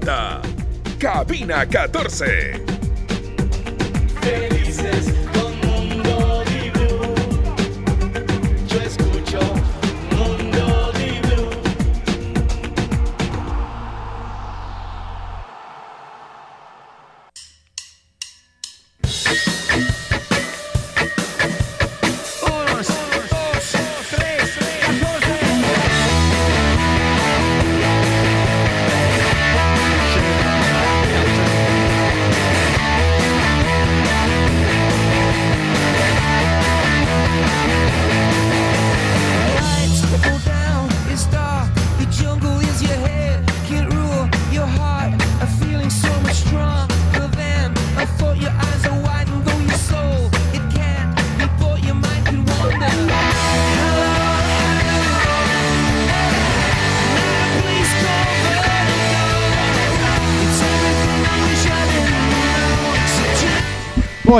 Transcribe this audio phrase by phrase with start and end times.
[0.00, 0.40] presenta
[0.98, 4.59] Cabina 14.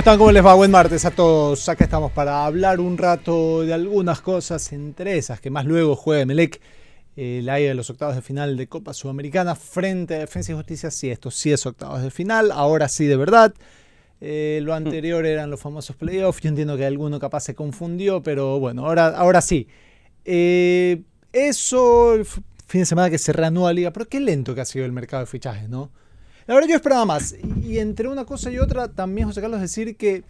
[0.01, 0.17] Están?
[0.17, 0.55] ¿Cómo les va?
[0.55, 1.69] Buen martes a todos.
[1.69, 6.25] Acá estamos para hablar un rato de algunas cosas, entre esas que más luego juegue
[6.25, 6.59] Melec,
[7.17, 10.91] la ida de los octavos de final de Copa Sudamericana frente a Defensa y Justicia.
[10.91, 13.53] Sí, esto sí es octavos de final, ahora sí de verdad.
[14.23, 16.41] Eh, lo anterior eran los famosos playoffs.
[16.41, 19.69] Yo entiendo que alguno capaz se confundió, pero bueno, ahora, ahora sí.
[20.25, 21.03] Eh,
[21.34, 24.65] eso, el fin de semana que se reanuda la liga, pero qué lento que ha
[24.65, 25.91] sido el mercado de fichajes, ¿no?
[26.51, 27.37] La verdad yo esperaba más.
[27.65, 30.25] Y entre una cosa y otra, también José Carlos decir que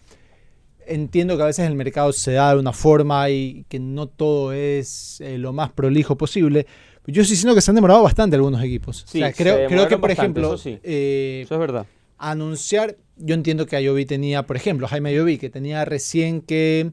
[0.85, 4.53] entiendo que a veces el mercado se da de una forma y que no todo
[4.53, 6.67] es eh, lo más prolijo posible.
[7.07, 9.03] Yo sí siento que se han demorado bastante algunos equipos.
[9.07, 10.79] Sí, o sea, se creo, que, por bastante, ejemplo, eso sí.
[10.83, 11.87] eh, Eso es verdad.
[12.19, 16.91] anunciar, yo entiendo que Ayoví tenía, por ejemplo, Jaime Ayoví, que tenía recién que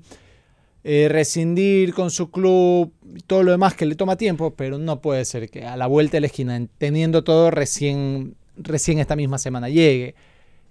[0.84, 5.02] eh, rescindir con su club y todo lo demás que le toma tiempo, pero no
[5.02, 9.16] puede ser que a la vuelta de la esquina, en- teniendo todo recién, recién esta
[9.16, 10.14] misma semana llegue.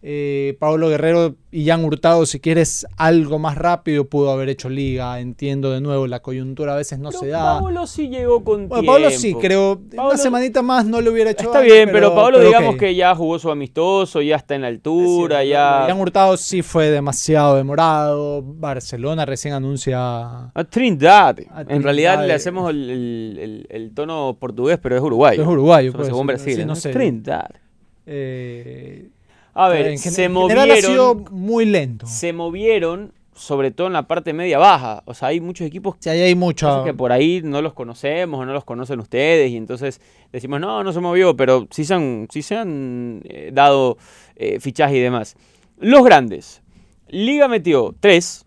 [0.04, 5.20] Eh, Pablo Guerrero y Jan Hurtado, si quieres algo más rápido, pudo haber hecho liga.
[5.20, 7.60] Entiendo de nuevo, la coyuntura a veces no Pero se da.
[7.60, 8.92] Pablo sí llegó con bueno, tiempo.
[8.94, 9.82] Pablo sí, creo.
[9.96, 12.76] Pablo- una semanita más no le hubiera hecho Está daño, bien, pero, Pablo pero digamos
[12.76, 12.80] ok.
[12.80, 15.86] que ya jugó su amistoso, ya está en la altura, ya...
[15.88, 18.44] Jan Hurtado sí fue demasiado demorado.
[18.44, 20.52] Barcelona recién anuncia.
[20.54, 21.48] A Trindade.
[21.50, 25.42] A En realidad le hacemos el, el- el- el tono portugués, pero es uruguayo.
[25.42, 26.54] Es uruguayo, pues, según Brasil.
[26.54, 26.68] sí, ¿no?
[26.68, 26.92] no sé.
[26.92, 27.66] Trindade.
[28.08, 29.10] Eh,
[29.54, 32.08] A ver, en se general ha sido movieron, muy lento.
[32.08, 35.04] se movieron, sobre todo en la parte media-baja.
[35.06, 36.84] O sea, hay muchos equipos Sí, ahí hay mucho.
[36.84, 40.02] que por ahí no los conocemos o no los conocen ustedes y entonces
[40.32, 43.98] decimos, no, no se movió, pero sí se han, sí se han eh, dado
[44.36, 45.36] eh, fichajes y demás.
[45.80, 46.62] Los grandes.
[47.10, 48.46] Liga metió tres.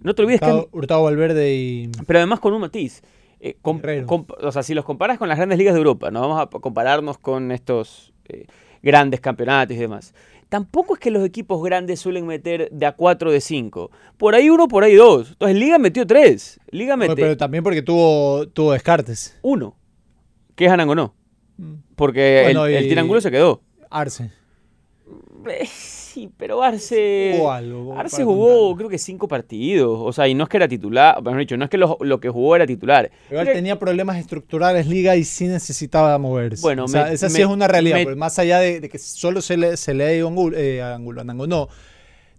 [0.00, 0.66] No te olvides que...
[0.72, 1.90] Hurtado, Valverde y.
[2.06, 3.02] Pero además con un matiz.
[3.40, 3.80] Eh, com-
[4.42, 7.18] o sea, si los comparas con las grandes ligas de Europa, no vamos a compararnos
[7.18, 8.46] con estos eh,
[8.82, 10.14] grandes campeonatos y demás.
[10.48, 13.90] Tampoco es que los equipos grandes suelen meter de a 4 de 5.
[14.16, 15.30] Por ahí uno, por ahí dos.
[15.32, 16.60] Entonces Liga metió tres.
[16.70, 19.36] Liga mete pero también porque tuvo, tuvo descartes.
[19.42, 19.76] uno.
[20.54, 21.14] Que es Anangonó.
[21.56, 21.74] Mm.
[21.96, 23.60] Porque Bueno, el, el Tirangulo se quedó.
[23.90, 24.30] Arce.
[26.16, 27.42] Sí, pero Arce.
[27.46, 28.76] Algo, Arce jugó, contarlo.
[28.78, 29.98] creo que cinco partidos.
[30.00, 31.22] O sea, y no es que era titular.
[31.22, 33.10] Mejor dicho, no es que lo, lo que jugó era titular.
[33.28, 36.62] Igual Mira, tenía problemas estructurales Liga y sí necesitaba moverse.
[36.62, 37.96] Bueno, o sea, me- esa sí me- es una realidad.
[37.96, 40.56] me- porque más allá de, de que solo se le, se le ha ido Angulo,
[40.56, 41.68] eh, a Angulo, a Nangonó,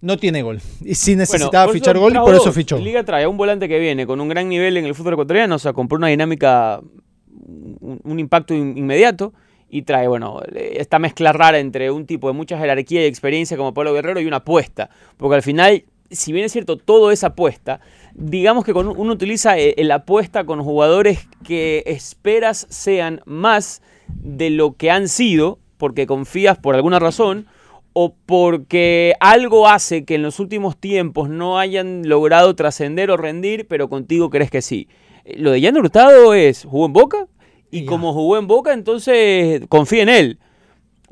[0.01, 0.59] no tiene gol.
[0.83, 2.79] Y sí Bueno, necesitaba eso fichar gol y por eso fichó.
[2.79, 5.53] Liga trae a un volante que viene con un gran nivel en el fútbol ecuatoriano,
[5.53, 6.81] o sea, compró una dinámica,
[7.29, 9.33] un, un impacto in- inmediato
[9.69, 13.73] y trae, bueno, esta mezcla rara entre un tipo de mucha jerarquía y experiencia como
[13.73, 14.89] Pablo Guerrero y una apuesta.
[15.17, 17.81] Porque al final, si bien es cierto, todo es apuesta,
[18.13, 23.81] digamos que con un- uno utiliza eh, la apuesta con jugadores que esperas sean más
[24.07, 27.45] de lo que han sido, porque confías por alguna razón,
[27.93, 33.67] o porque algo hace que en los últimos tiempos no hayan logrado trascender o rendir,
[33.67, 34.87] pero contigo crees que sí.
[35.25, 37.27] Eh, Lo de Jan Hurtado es, jugó en Boca,
[37.71, 40.39] y como jugó en Boca, entonces confía en él.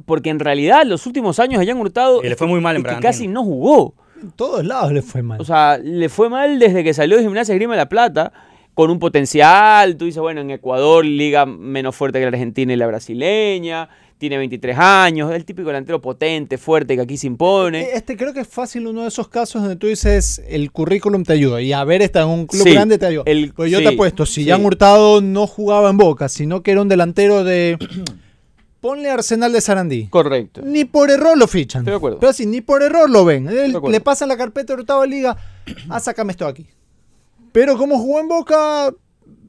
[0.06, 2.84] Porque en realidad los últimos años a Jan Hurtado Y le fue muy mal en
[2.84, 3.94] que casi no jugó.
[4.22, 5.40] En todos lados le fue mal.
[5.40, 8.34] O sea, le fue mal desde que salió de Gimnasia Grima de la Plata,
[8.76, 9.98] con un potencial.
[9.98, 13.90] Tú dices, bueno, en Ecuador, liga menos fuerte que la Argentina y la brasileña.
[14.18, 17.82] Tiene 23 años, es el típico delantero potente, fuerte, que aquí se impone.
[17.82, 21.24] Eh, Este creo que es fácil uno de esos casos donde tú dices el currículum
[21.24, 23.24] te ayuda y haber estado en un club Sí, grande te ayuda.
[23.26, 24.50] el- pues yo sí, te apuesto, si sí.
[24.50, 27.78] Jan Hurtado no jugaba en Boca, sino que era un delantero de
[28.80, 30.08] ponle Arsenal de Sarandí.
[30.08, 30.62] Correcto.
[30.64, 31.82] Ni por error lo fichan.
[31.82, 32.20] Estoy de acuerdo.
[32.20, 33.50] Pero así, ni por error lo ven.
[33.50, 35.36] Él- le pasan la carpeta de Hurtado Liga,
[35.90, 36.68] ah, sácame esto aquí.
[37.56, 38.94] Pero como jugó en Boca,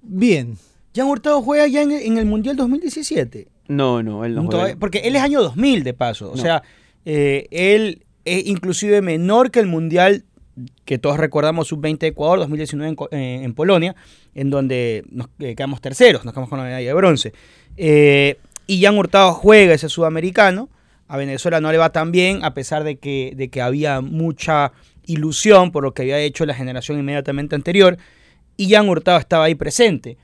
[0.00, 0.56] bien.
[0.94, 3.48] Jan Hurtado juega ya en, en el Mundial 2017.
[3.66, 4.78] No, no, él no Todavía- juega.
[4.78, 6.30] porque él es año 2000 de paso.
[6.30, 6.40] O No.
[6.42, 6.62] sea,
[7.04, 10.22] eh, él es inclusive menor que el Mundial
[10.84, 13.96] que todos recordamos sub-20 de Ecuador 2019 en, eh, en Polonia,
[14.36, 17.32] en donde nos eh, quedamos terceros, nos quedamos con la medalla de bronce.
[17.76, 18.38] Eh,
[18.68, 20.68] y Jan Hurtado juega ese sudamericano.
[21.08, 24.72] A Venezuela no le va tan bien, a pesar de que, de que había mucha
[25.06, 27.96] ilusión por lo que había hecho la generación inmediatamente anterior.
[28.56, 30.18] Y Jan Hurtado estaba ahí presente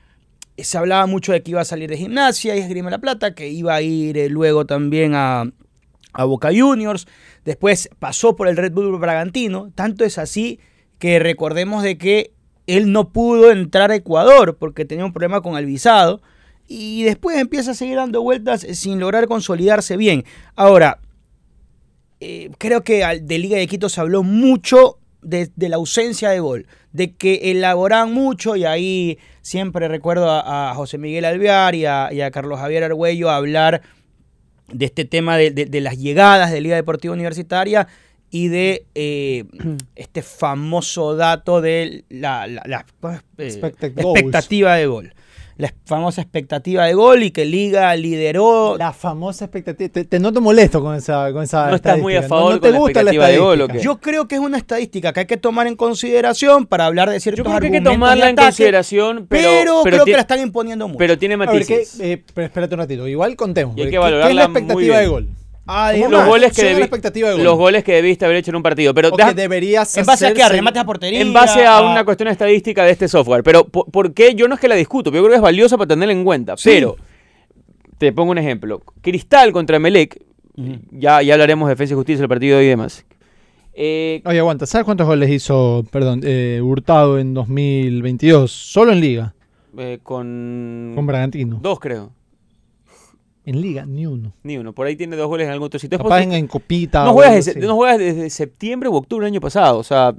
[0.57, 3.49] se hablaba mucho de que iba a salir de gimnasia y esgrima la plata, que
[3.49, 5.51] iba a ir eh, luego también a,
[6.13, 7.07] a Boca Juniors.
[7.43, 9.71] Después pasó por el Red Bull Bragantino.
[9.73, 10.59] Tanto es así
[10.99, 12.31] que recordemos de que
[12.67, 16.21] él no pudo entrar a Ecuador porque tenía un problema con el visado.
[16.67, 20.23] Y después empieza a seguir dando vueltas sin lograr consolidarse bien.
[20.55, 20.99] Ahora,
[22.23, 26.29] eh, creo que al- de Liga de Quito se habló mucho de, de la ausencia
[26.29, 31.75] de gol, de que elaboraban mucho y ahí siempre recuerdo a, a José Miguel Alvear
[31.75, 33.81] y a, y a Carlos Javier Argüello hablar
[34.71, 37.87] de este tema de, de- de las llegadas de Liga Deportiva Universitaria
[38.29, 39.43] y de eh,
[39.95, 42.85] este famoso dato de la, la- la,
[43.37, 43.49] eh,
[44.15, 45.13] expectativa de gol.
[45.57, 49.89] La famosa expectativa de gol y que Liga lideró La famosa expectativa.
[49.91, 52.71] Te, te noto molesto con esa, con esa ¿No estás muy a favor te con
[52.71, 53.79] la gusta expectativa de gol o estadística.
[53.79, 53.83] qué?
[53.85, 57.19] Yo creo que es una estadística que hay que tomar en consideración para hablar de
[57.19, 60.21] ciertos Yo creo que hay que tomarla en consideración, pero, pero, pero creo que la
[60.21, 60.97] están imponiendo mucho.
[60.97, 61.99] pero tiene A ver, ¿qué, matices.
[61.99, 63.07] eh, pero espérate un ratito.
[63.07, 63.77] Igual contemos.
[63.77, 64.99] Y hay que ¿qué- ¿Qué es la muy expectativa bien.
[65.01, 65.27] de gol?
[65.65, 67.43] Ah, ¿Cómo digo, los goles que gol.
[67.43, 68.93] los goles que debiste haber hecho en un partido.
[68.93, 70.41] Pero O deja- que deberías ¿En base a qué?
[70.41, 71.21] ¿A hacerse- remates a portería?
[71.21, 73.43] en base a a- una cuestión estadística de este software.
[73.43, 74.35] Pero ¿por, por qué?
[74.35, 76.23] Yo no es que la discuto, pero yo creo que es valiosa para tenerla en
[76.25, 76.57] cuenta.
[76.57, 76.69] Sí.
[76.69, 76.97] Pero,
[77.97, 78.81] te pongo un ejemplo.
[79.01, 80.21] Cristal contra Melec,
[80.91, 83.05] ya, ya hablaremos de defensa y justicia, el partido de hoy y demás.
[83.73, 84.65] Eh, Oye, aguanta.
[84.65, 88.51] ¿Sabes cuántos goles hizo, perdón, eh, Hurtado en 2022?
[88.51, 89.33] Solo en Liga.
[89.77, 91.59] eh, con Con Bragantino.
[91.61, 92.11] dos, creo.
[93.45, 94.31] En Liga, ni uno.
[94.43, 94.71] Ni uno.
[94.73, 95.97] Por ahí tiene dos goles en algún otro sitio.
[95.97, 97.03] Capaz en, en Copita.
[97.03, 97.59] no, juegas desde, así.
[97.59, 99.79] no juegas desde septiembre u octubre del año pasado.
[99.79, 100.13] O sea,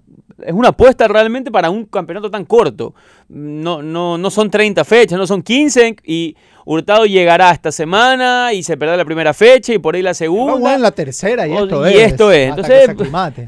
[0.45, 2.95] es una apuesta realmente para un campeonato tan corto.
[3.29, 5.97] No, no, no son 30 fechas, no son 15.
[6.05, 6.37] Y
[6.67, 10.55] Hurtado llegará esta semana y se perderá la primera fecha y por ahí la segunda.
[10.55, 12.13] jugar en la tercera y O- esto y es.
[12.13, 12.49] esto es.
[12.51, 12.91] Entonces.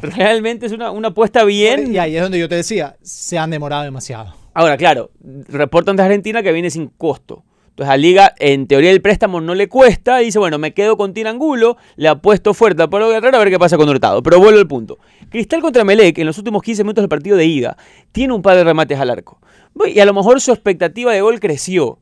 [0.16, 1.94] Realmente es una, una apuesta bien.
[1.94, 4.34] Y ahí es donde yo te decía, se han demorado demasiado.
[4.54, 5.10] Ahora, claro,
[5.48, 7.42] reportan de Argentina que viene sin costo.
[7.76, 10.96] Entonces a Liga, en teoría el préstamo no le cuesta, y dice, bueno, me quedo
[10.96, 14.22] con Tirangulo, le apuesto fuerte a Pablo Guerrero a ver qué pasa con Hurtado.
[14.22, 14.98] Pero vuelvo al punto.
[15.28, 17.76] Cristal contra Melec, en los últimos 15 minutos del partido de ida,
[18.12, 19.42] tiene un par de remates al arco.
[19.84, 21.98] Y a lo mejor su expectativa de gol creció.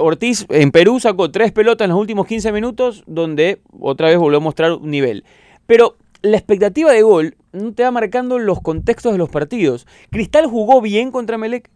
[0.00, 4.38] Ortiz en Perú sacó tres pelotas en los últimos 15 minutos, donde otra vez volvió
[4.38, 5.24] a mostrar un nivel.
[5.66, 9.86] Pero la expectativa de gol no te va marcando los contextos de los partidos.
[10.10, 11.68] Cristal jugó bien contra Melec.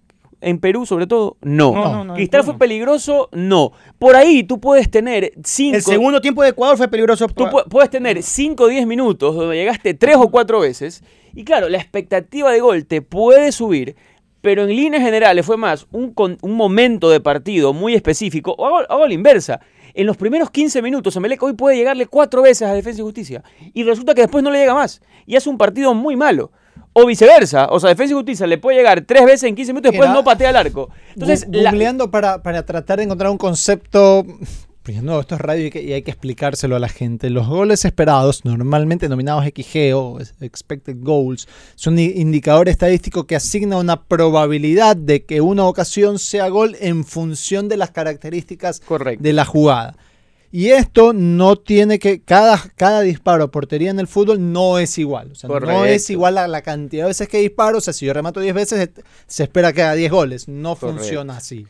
[0.44, 1.73] En Perú, sobre todo, no.
[1.73, 2.44] No, no, no, Cristal no.
[2.44, 3.73] fue peligroso, no.
[3.99, 5.76] Por ahí tú puedes tener cinco.
[5.76, 7.26] El segundo tiempo de Ecuador fue peligroso.
[7.29, 11.02] Tú pu- puedes tener 5 o 10 minutos donde llegaste 3 o 4 veces.
[11.35, 13.96] Y claro, la expectativa de gol te puede subir.
[14.41, 18.55] Pero en líneas generales fue más un, con- un momento de partido muy específico.
[18.58, 19.61] O hago, hago la inversa.
[19.94, 23.43] En los primeros 15 minutos, Emelec hoy puede llegarle 4 veces a Defensa y Justicia.
[23.73, 25.00] Y resulta que después no le llega más.
[25.25, 26.52] Y hace un partido muy malo.
[26.94, 27.67] O viceversa.
[27.70, 30.11] O sea, Defensa y Justicia le puede llegar 3 veces en 15 minutos y después
[30.11, 30.88] no patea el arco.
[31.14, 34.25] Entonces, la- googleando para, para tratar de encontrar un concepto.
[34.84, 37.31] Pues no, esto es radio y hay, que, explicárselo a la gente.
[37.31, 43.79] Los goles esperados, normalmente denominados XG o Expected Goals, son un indicador estadístico que asigna
[43.79, 49.22] una probabilidad de que una ocasión sea gol en función de las características Correcto.
[49.22, 49.96] de la jugada.
[50.56, 52.23] Y esto no tiene que.
[52.23, 55.32] Cada, cada disparo a portería en el fútbol no es igual.
[55.32, 57.79] O sea, no es igual a la cantidad de veces que disparo.
[57.79, 58.91] O sea, si yo remato 10 veces,
[59.27, 60.46] se espera que haga 10 goles.
[60.46, 61.01] No Correcto.
[61.01, 61.67] funciona así.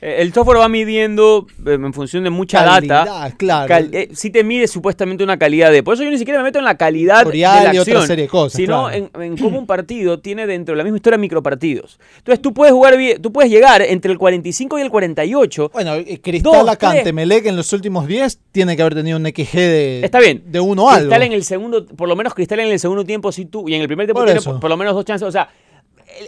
[0.00, 3.36] Eh, El software va midiendo eh, en función de mucha Calidad, data.
[3.36, 3.68] claro.
[3.68, 5.82] Cal- eh, sí te mide supuestamente una calidad de.
[5.82, 7.92] Por eso yo ni siquiera me meto en la calidad Historial de la y otra
[7.94, 9.08] acción, serie de cosas, sino claro.
[9.14, 11.98] en, en cómo un partido tiene dentro de la misma historia micropartidos.
[12.18, 15.70] Entonces tú puedes jugar bien, tú puedes llegar entre el 45 y el 48.
[15.72, 17.12] Bueno, Cristal Acante.
[17.12, 20.42] Melec en los últimos 10 tiene que haber tenido un XG de, Está bien.
[20.46, 21.02] de uno algo.
[21.08, 23.74] Cristal en el segundo, por lo menos Cristal en el segundo tiempo sí tú, y
[23.74, 25.26] en el primer tiempo Por tiene por lo menos dos chances.
[25.26, 25.48] O sea,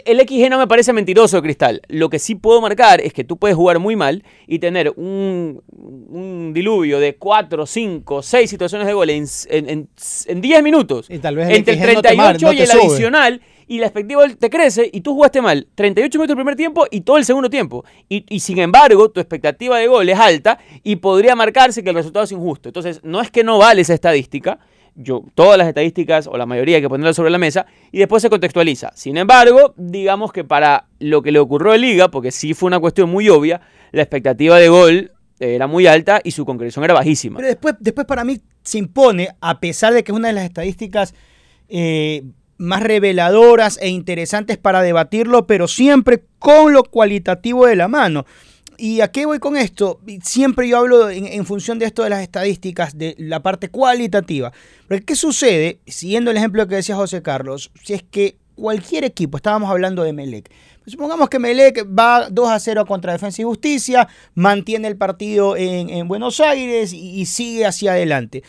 [0.05, 1.81] el, el XG no me parece mentiroso, Cristal.
[1.87, 5.61] Lo que sí puedo marcar es que tú puedes jugar muy mal y tener un,
[5.71, 9.89] un diluvio de 4, 5, 6 situaciones de gol en, en, en-
[10.27, 11.07] en 10 minutos.
[11.09, 12.81] Y tal vez el entre el XG no te 38 mar- no y el sube.
[12.81, 13.41] adicional.
[13.69, 16.55] Y la expectativa de gol te crece y tú jugaste mal 38 minutos el primer
[16.55, 17.83] tiempo y todo el segundo tiempo.
[18.07, 21.95] Y, y sin embargo, tu expectativa de gol es alta y podría marcarse que el
[21.95, 22.69] resultado es injusto.
[22.69, 24.57] Entonces, no es que no vale esa estadística.
[24.99, 28.23] Yo, todas las estadísticas o la mayoría hay que ponerlas sobre la mesa y después
[28.23, 28.91] se contextualiza.
[28.95, 32.79] Sin embargo, digamos que para lo que le ocurrió a Liga, porque sí fue una
[32.79, 33.61] cuestión muy obvia,
[33.91, 37.37] la expectativa de gol era muy alta y su concreción era bajísima.
[37.37, 40.45] Pero después, después para mí se impone, a pesar de que es una de las
[40.45, 41.13] estadísticas
[41.69, 42.23] eh,
[42.57, 48.25] más reveladoras e interesantes para debatirlo, pero siempre con lo cualitativo de la mano.
[48.77, 49.99] ¿Y a qué voy con esto?
[50.23, 54.53] Siempre yo hablo en, función de esto de las estadísticas, de la parte cualitativa.
[54.87, 59.37] Pero ¿qué sucede, siguiendo el ejemplo que decía José Carlos, si es que cualquier equipo,
[59.37, 60.49] estábamos hablando de Melec,
[60.83, 65.57] pues supongamos que Melec va 2 a 0 contra Defensa y Justicia, mantiene el partido
[65.57, 68.43] en, en Buenos Aires y, y sigue hacia adelante.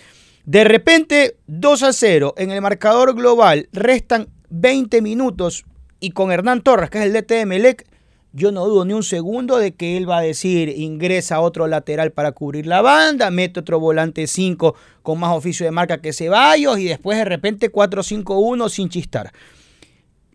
[0.44, 5.64] De repente, 2 a 0 en el marcador global, restan 20 minutos
[6.00, 7.86] y con Hernán Torres, que es el DT de Melec,
[8.32, 12.12] yo no dudo ni un segundo de que él va a decir ingresa otro lateral
[12.12, 16.78] para cubrir la banda, mete otro volante 5 con más oficio de marca que Ceballos
[16.78, 19.32] y después de repente 4-5-1 sin chistar.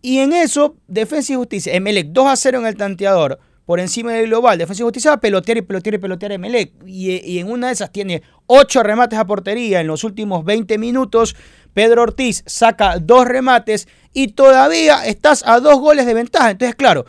[0.02, 4.12] Y en eso, Defensa y Justicia, Emelec 2 a 0 en el tanteador, por encima
[4.12, 4.58] del global.
[4.58, 6.72] Defensa y Justicia va a pelotear y pelotear y pelotear a Emelec.
[6.84, 10.76] Y, y en una de esas tiene 8 remates a portería en los últimos 20
[10.76, 11.34] minutos.
[11.72, 16.50] Pedro Ortiz saca dos remates y todavía estás a dos goles de ventaja.
[16.50, 17.06] Entonces, claro,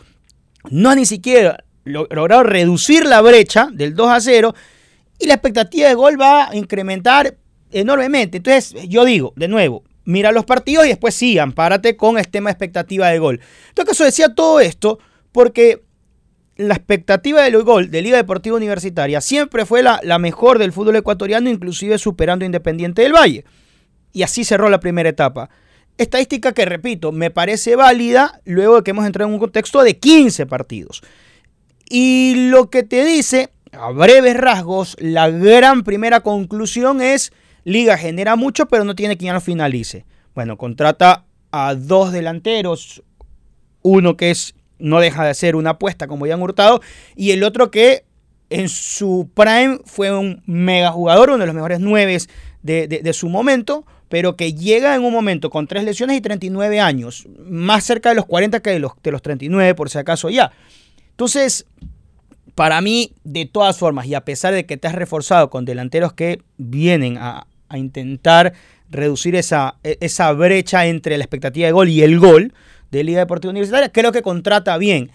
[0.72, 4.56] no has ni siquiera lo- logrado reducir la brecha del 2 a 0
[5.20, 7.36] y la expectativa de gol va a incrementar
[7.72, 8.38] enormemente.
[8.38, 12.50] Entonces, yo digo, de nuevo, mira los partidos y después sí, ampárate con el tema
[12.50, 13.36] de expectativa de gol.
[13.70, 15.00] En todo caso, decía todo esto
[15.32, 15.84] porque
[16.58, 20.96] la expectativa del gol de Liga Deportiva Universitaria siempre fue la, la mejor del fútbol
[20.96, 23.44] ecuatoriano, inclusive superando Independiente del Valle.
[24.14, 25.50] Y así cerró la primera etapa.
[25.98, 29.98] Estadística que, repito, me parece válida luego de que hemos entrado en un contexto de
[29.98, 31.02] 15 partidos.
[31.90, 37.32] Y lo que te dice, a breves rasgos, la gran primera conclusión es,
[37.64, 40.06] Liga genera mucho, pero no tiene quien lo finalice.
[40.34, 43.02] Bueno, contrata a dos delanteros,
[43.82, 46.82] uno que es no deja de ser una apuesta como ya han hurtado,
[47.16, 48.04] y el otro que
[48.50, 52.18] en su prime fue un mega jugador, uno de los mejores nueve
[52.62, 56.22] de, de- de su momento, pero que llega en un momento con tres lesiones y
[56.22, 59.98] 39 años, más cerca de los 40 que de los, de los 39, por si
[59.98, 60.52] acaso ya.
[61.12, 61.66] Entonces,
[62.54, 66.14] para mí, de todas formas, y a pesar de que te has reforzado con delanteros
[66.14, 68.54] que vienen a, a intentar
[68.90, 72.54] reducir esa, e- esa brecha entre la expectativa de gol y el gol
[72.92, 75.12] de Liga Deportiva Universitaria, creo que contrata bien.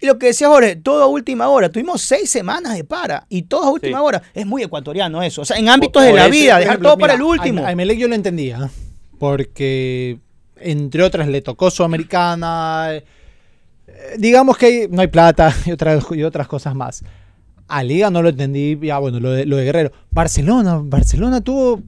[0.00, 1.70] Y lo que decía Jorge, todo a última hora.
[1.70, 4.04] Tuvimos seis semanas de para y todo a última Sí.
[4.04, 4.22] hora.
[4.34, 5.42] Es muy ecuatoriano eso.
[5.42, 7.64] O sea, en ámbitos de la vida, dejar ejemplo, todo para el último.
[7.64, 8.70] A, a Emelec yo lo entendía,
[9.18, 10.18] porque
[10.60, 12.88] entre otras le tocó Sudamericana.
[12.94, 13.04] eh,
[14.18, 17.02] digamos que hay- no hay plata y otras, y otras cosas más.
[17.68, 19.92] A Liga no lo entendí, ya bueno, lo de, lo de Guerrero.
[20.10, 21.80] Barcelona, Barcelona tuvo,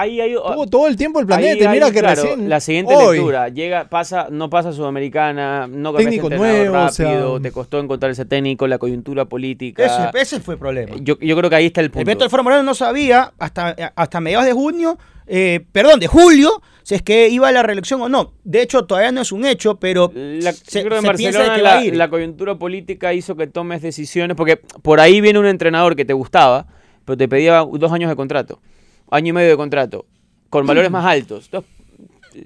[0.00, 1.50] Ahí hay, tuvo todo el tiempo el planeta.
[1.52, 2.48] Ahí- ahí, Mira que claro, recién.
[2.48, 6.90] la siguiente hoy, lectura llega, pasa, no pasa Sudamericana, no Técnico nuevo, o rápido,
[7.36, 9.84] sea- te costó encontrar ese técnico, la coyuntura política.
[9.84, 10.96] Ese, ese fue el problema.
[11.00, 12.06] yo, yo creo que ahí está el El punto.
[12.06, 16.94] Beto Alfaro Moreno no sabía hasta, hasta mediados de junio, eh, perdón, de julio, si
[16.94, 18.32] es que iba a la reelección o no.
[18.44, 21.04] De hecho, todavía no es un hecho, pero La- se, yo creo que se en
[21.32, 21.96] Barcelona que va a la, ir.
[21.96, 26.12] la coyuntura política hizo que tomes decisiones, porque por ahí viene un entrenador que te
[26.14, 26.66] gustaba,
[27.04, 28.60] pero te pedía dos años de contrato,
[29.10, 30.06] año y medio de contrato,
[30.50, 31.46] con valores más altos.
[31.46, 31.70] Entonces,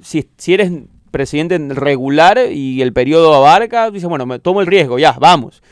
[0.03, 0.73] si, si eres
[1.11, 5.63] presidente regular y el periodo abarca, dices, bueno, me tomo el riesgo, ya, vamos.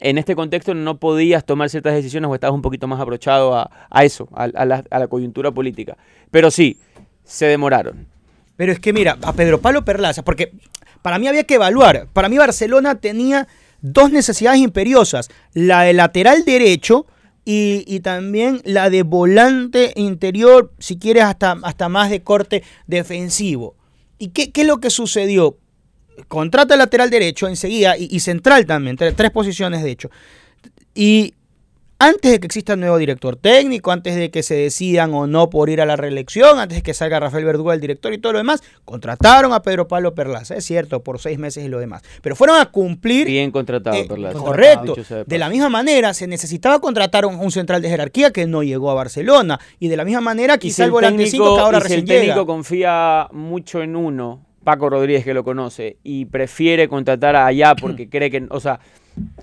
[0.00, 3.70] En este contexto no podías tomar ciertas decisiones o estabas un poquito más abrochado a,
[3.90, 5.96] a eso, a, a la, a la coyuntura política.
[6.30, 6.78] Pero sí,
[7.24, 8.06] se demoraron.
[8.56, 10.52] Pero es que mira, a Pedro Pablo Perlaza, porque
[11.02, 12.08] para mí había que evaluar.
[12.12, 13.46] Para mí Barcelona tenía
[13.80, 15.30] dos necesidades imperiosas.
[15.52, 17.06] La de lateral derecho
[17.50, 23.74] y, también la de volante interior, si quieres hasta, hasta más de corte defensivo.
[24.18, 25.56] ¿Y qué, qué es lo que sucedió?
[26.28, 30.10] Contrata lateral derecho enseguida y, y central también, tre- tres posiciones de hecho.
[30.94, 31.34] Y
[32.00, 35.50] antes de que exista el nuevo director técnico, antes de que se decidan o no
[35.50, 38.34] por ir a la reelección, antes de que salga Rafael Verduga el director y todo
[38.34, 42.02] lo demás, contrataron a Pedro Pablo Perlaza, es cierto, por seis meses y lo demás.
[42.22, 43.26] Pero fueron a cumplir.
[43.26, 44.38] Bien contratado, eh, Perlaza.
[44.38, 44.94] correcto.
[44.94, 48.62] De De la misma manera, se necesitaba contratar un, un central de jerarquía que no
[48.62, 49.58] llegó a Barcelona.
[49.80, 52.00] Y de la misma manera, quizá si el volante 5 que ahora y si recién
[52.00, 52.46] el técnico llega.
[52.46, 58.08] confía mucho en uno, Paco Rodríguez que lo conoce, y prefiere contratar a allá porque
[58.10, 58.78] cree que, o sea,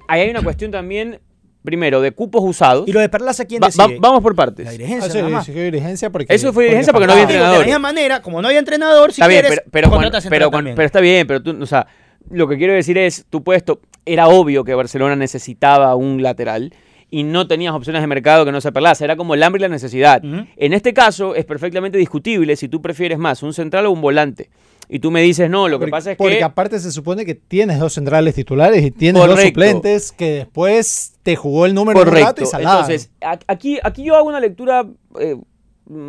[0.07, 1.19] ahí hay una cuestión también,
[1.65, 2.88] primero, de cupos usados.
[2.88, 4.00] Y lo de Perlaza, ¿quién Va- va- decide?
[4.00, 4.63] vamos por partes.
[4.65, 5.07] La Ah, dirigencia.
[5.07, 5.45] eso nada más.
[5.48, 6.34] fue dirigencia porque.
[6.34, 7.53] Eso fue dirigencia porque no Ah, había entrenador.
[7.55, 10.12] De la misma manera, como no había entrenador, si está bien, quieres, pero, pero, Juan-
[10.29, 11.88] pero, Juan- pero está bien, pero tú, o sea,
[12.29, 16.74] lo que quiero decir es, tú puesto, era obvio que Barcelona necesitaba un lateral
[17.12, 19.63] y no tenías opciones de mercado que no se Perlaza, era como el hambre y
[19.63, 20.22] la necesidad.
[20.24, 24.50] En este caso es perfectamente discutible si tú prefieres más un central o un volante.
[24.89, 26.44] Y tú me dices, no, lo que Porque- pasa es porque que...
[26.44, 31.36] aparte se supone que tienes dos centrales titulares y tienes dos suplentes que después te
[31.36, 32.44] jugó el número un rato Correcto.
[32.44, 32.80] y salada.
[32.82, 33.12] Entonces,
[33.48, 34.86] aquí, aquí yo hago una lectura,
[35.20, 35.38] eh,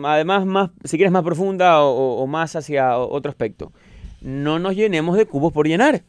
[0.05, 3.73] además, más, si quieres, más profunda o, o más hacia otro aspecto.
[4.21, 6.03] No nos llenemos de cupos por llenar.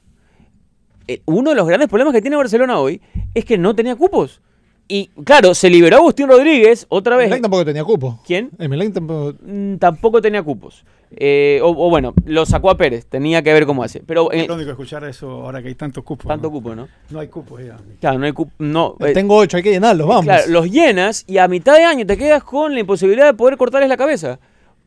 [1.07, 3.01] Eh, uno de los grandes problemas que tiene Barcelona hoy
[3.33, 4.41] es que no tenía cupos.
[4.89, 7.25] Y claro, se liberó Agustín Rodríguez otra vez.
[7.27, 8.19] Emelec tampoco tenía cupo.
[8.25, 8.49] ¿Quién?
[8.57, 9.33] Emelec tampoco.
[9.45, 10.83] Mm, Tampoco tenía cupos.
[11.11, 14.01] Eh, o, o bueno, lo sacó a Pérez, tenía que ver cómo hace.
[14.05, 16.27] Pero en- irónico escuchar eso ahora que hay tantos cupos.
[16.27, 16.51] tanto ¿no?
[16.53, 16.87] cupo, ¿no?
[17.09, 17.77] No hay cupos ya.
[18.01, 18.51] Claro, no hay cupo.
[18.59, 20.25] No, eh, Tengo ocho, hay que llenarlos, vamos.
[20.25, 23.57] Claro, los llenas y a mitad de año te quedas con la imposibilidad de poder
[23.57, 24.39] cortarles la cabeza.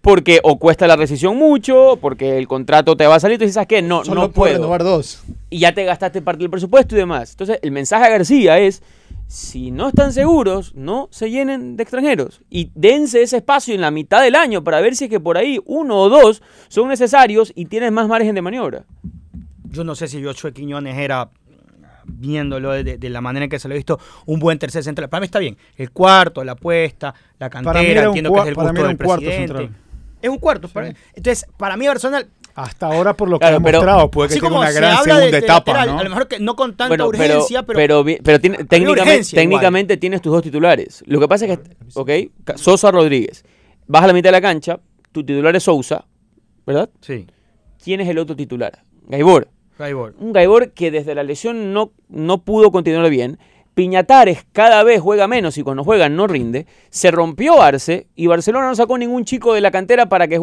[0.03, 3.55] Porque o cuesta la rescisión mucho, porque el contrato te va a salir, tú dices,
[3.55, 3.83] ¿sabes qué?
[3.83, 4.55] No, Solo no puedo puedo.
[4.55, 5.23] renovar dos.
[5.51, 7.33] Y ya te gastaste parte del presupuesto y demás.
[7.33, 8.83] Entonces, el mensaje a García es,
[9.33, 12.41] si no están seguros, no se llenen de extranjeros.
[12.51, 15.39] Y dense ese espacio en la mitad del año para ver si es que por
[15.39, 18.85] ahí uno o dos son necesarios y tienes más margen de maniobra.
[19.71, 21.31] Yo no sé si Joshua Quiñones era,
[22.07, 25.09] viéndolo de, de la manera en que se lo he visto, un buen tercer central.
[25.09, 25.57] Para mí está bien.
[25.77, 29.37] El cuarto, la apuesta, la cantera, entiendo que es el gusto del presidente.
[29.37, 29.77] central.
[30.21, 30.69] Es un cuarto.
[30.69, 34.35] para- Entonces, para mí personal, Hasta ahora, por lo que Claro, ha mostrado, puede que
[34.35, 36.01] tenga como una se gran habla de, segunda de etapa, lateral, ¿no?
[36.01, 38.59] a lo mejor que no con tanta Bueno, pero, urgencia, pero, pero, vi- pero tiene-
[38.65, 39.51] técnicamente, urgencia igual.
[39.61, 41.03] técnicamente tienes tus dos titulares.
[41.07, 42.11] Lo que pasa es que, ok,
[42.57, 43.45] Sosa Rodríguez,
[43.87, 44.81] vas a la mitad de la cancha,
[45.13, 46.05] tu titular es Sousa,
[46.67, 46.91] ¿verdad?
[47.01, 47.27] Sí,
[47.83, 48.83] ¿Quién es el otro titular?
[49.09, 49.49] Gaibor.
[49.79, 50.15] Gaibor.
[50.19, 53.39] Un Gaibor que desde la lesión no, no pudo continuar bien.
[53.75, 56.67] Piñatares cada vez juega menos y cuando juega no rinde.
[56.91, 60.39] Se rompió Arce y Barcelona no sacó ningún chico de la cantera para que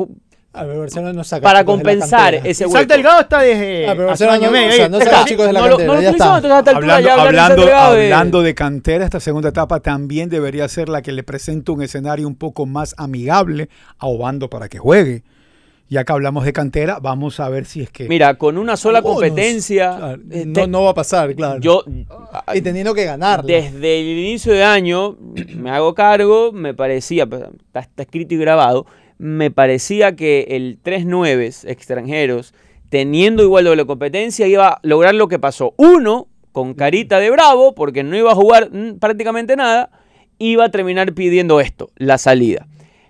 [0.66, 2.86] Barcelona no saca para chicos de la compensar ese hueco.
[2.94, 5.06] Delgado está desde Ah, pero hace un Barcelona año y no- medio.
[5.06, 6.36] saca chicos de la no lo, cantera, no lo ya utilizó, está.
[6.38, 10.90] entonces a esta altura Hablando, ya de hablando, cantera, esta segunda etapa también debería ser
[10.90, 15.24] la que le presente un escenario un poco más amigable a Obando para que juegue.
[15.90, 18.10] Ya que hablamos de cantera, vamos a ver si es que...
[18.10, 21.62] Mira, con una sola competencia, Claro, eh, no, te- no va a pasar, claro.
[21.62, 21.86] yo
[22.54, 23.42] y teniendo que ganar.
[23.46, 25.16] desde el inicio de año
[25.56, 28.86] me hago cargo, me parecía, pues, está, está escrito y grabado,
[29.18, 32.54] me parecía que el 3-9 extranjeros,
[32.90, 35.74] teniendo igual doble competencia, iba a lograr lo que pasó.
[35.78, 39.90] Uno, con carita de bravo, porque no iba a jugar mm, prácticamente nada,
[40.40, 42.68] iba a terminar pidiendo esto, la salida.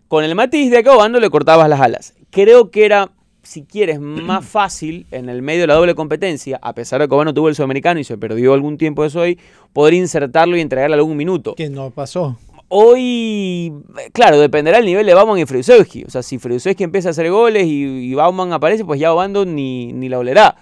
[0.08, 2.14] Con el matiz de que a Obando le cortabas las alas.
[2.30, 3.12] Creo que era,
[3.44, 7.16] si quieres, más fácil en el medio de la doble competencia, a pesar de que
[7.16, 9.38] Obando tuvo el sudamericano y se perdió algún tiempo de eso ahí,
[9.74, 11.56] poder insertarlo y entregarle algún minuto.
[11.56, 12.38] Que no pasó.
[12.70, 13.74] Hoy,
[14.14, 16.04] claro, dependerá del nivel de Bauman y Friusewski.
[16.06, 19.46] O sea, si Friusewski empieza a hacer goles y, y Bauman aparece, pues ya Obando
[19.46, 20.56] ni, ni la olerá.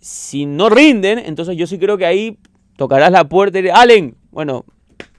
[0.00, 2.38] Si no rinden, entonces yo sí creo que ahí
[2.76, 4.64] tocarás la puerta y Allen, bueno,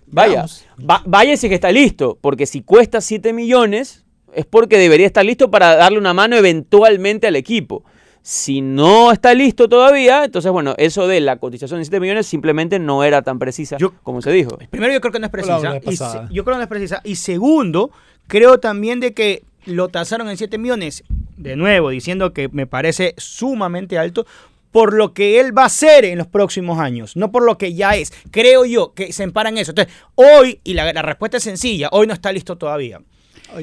[0.08, 0.46] vaya,
[0.90, 4.04] va- es que está listo, porque si cuesta 7 millones
[4.34, 7.86] es porque debería estar listo para darle una mano eventualmente al equipo.
[8.26, 12.80] Si no está listo todavía, entonces bueno, eso de la cotización de 7 millones simplemente
[12.80, 14.58] no era tan precisa Yo- como se dijo.
[14.70, 15.78] Primero, yo creo que no es precisa.
[15.86, 17.02] Y se- yo creo que no es precisa.
[17.04, 17.92] Y segundo,
[18.28, 21.04] creo también de que lo tasaron en 7 millones,
[21.36, 24.26] de nuevo, diciendo que me parece sumamente alto
[24.72, 27.74] por lo que él va a hacer en los próximos años, no por lo que
[27.74, 28.14] ya es.
[28.32, 29.72] Creo yo que se empara en eso.
[29.72, 33.02] Entonces, hoy, y la, la respuesta es sencilla, hoy no está listo todavía.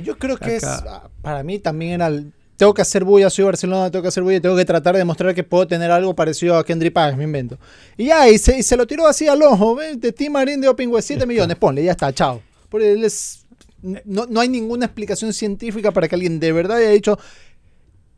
[0.04, 1.10] Yo creo que es, Acá.
[1.22, 4.38] para mí también era, el- tengo que hacer bulla, soy Barcelona, tengo que hacer bulla,
[4.38, 7.58] tengo que tratar de demostrar que puedo tener algo parecido a Kendry Páez, me invento.
[7.96, 10.68] Y ya, y se, y se lo tiró así al ojo, de Tim Marín de
[10.68, 12.42] Opingüe, 7 millones, ponle, ya está, chao.
[12.68, 13.46] Porque él es,
[13.80, 17.18] no, no hay ninguna explicación científica para que alguien de verdad haya dicho,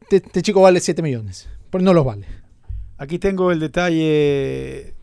[0.00, 2.26] este, este chico vale 7 millones, porque no los vale.
[2.98, 4.96] Aquí tengo el detalle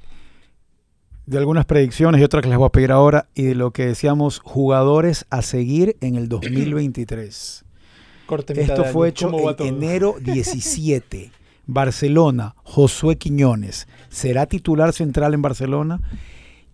[1.27, 3.85] de algunas predicciones y otras que les voy a pedir ahora y de lo que
[3.85, 7.63] decíamos jugadores a seguir en el 2023.
[8.29, 11.31] Corte Esto fue hecho ¿Cómo va en enero 17.
[11.65, 15.99] Barcelona, Josué Quiñones, ¿será titular central en Barcelona?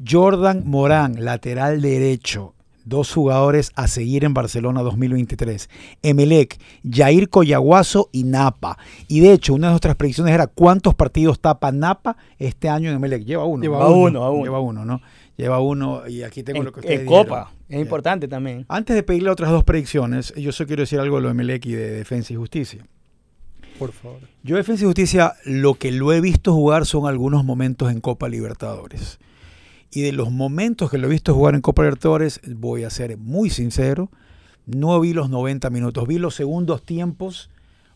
[0.06, 5.70] Jordan Morán, lateral derecho, dos jugadores a seguir en Barcelona 2023.
[6.04, 8.78] Emelec, Jair Coyaguazo y Napa.
[9.08, 12.98] Y de hecho, una de nuestras predicciones era cuántos partidos tapa Napa este año en
[12.98, 13.24] Emelec.
[13.24, 13.64] Lleva uno.
[13.64, 13.96] Lleva ¿no?
[13.96, 14.44] uno, a uno.
[14.44, 15.02] Lleva uno, ¿no?
[15.38, 17.26] Lleva uno y aquí tengo En, lo que en ustedes dieron.
[17.26, 18.66] Copa, es importante también.
[18.70, 21.66] Antes de pedirle otras dos predicciones, yo solo quiero decir algo de lo de Emelec
[21.66, 22.86] y de Defensa y Justicia.
[23.78, 24.20] Por favor.
[24.44, 28.30] Yo Defensa y Justicia lo que lo he visto jugar son algunos momentos en Copa
[28.30, 29.20] Libertadores.
[29.92, 33.18] Y de los momentos que lo he visto jugar en Copa Libertadores, voy a ser
[33.18, 34.10] muy sincero,
[34.66, 37.50] no vi los 90 minutos, vi los segundos tiempos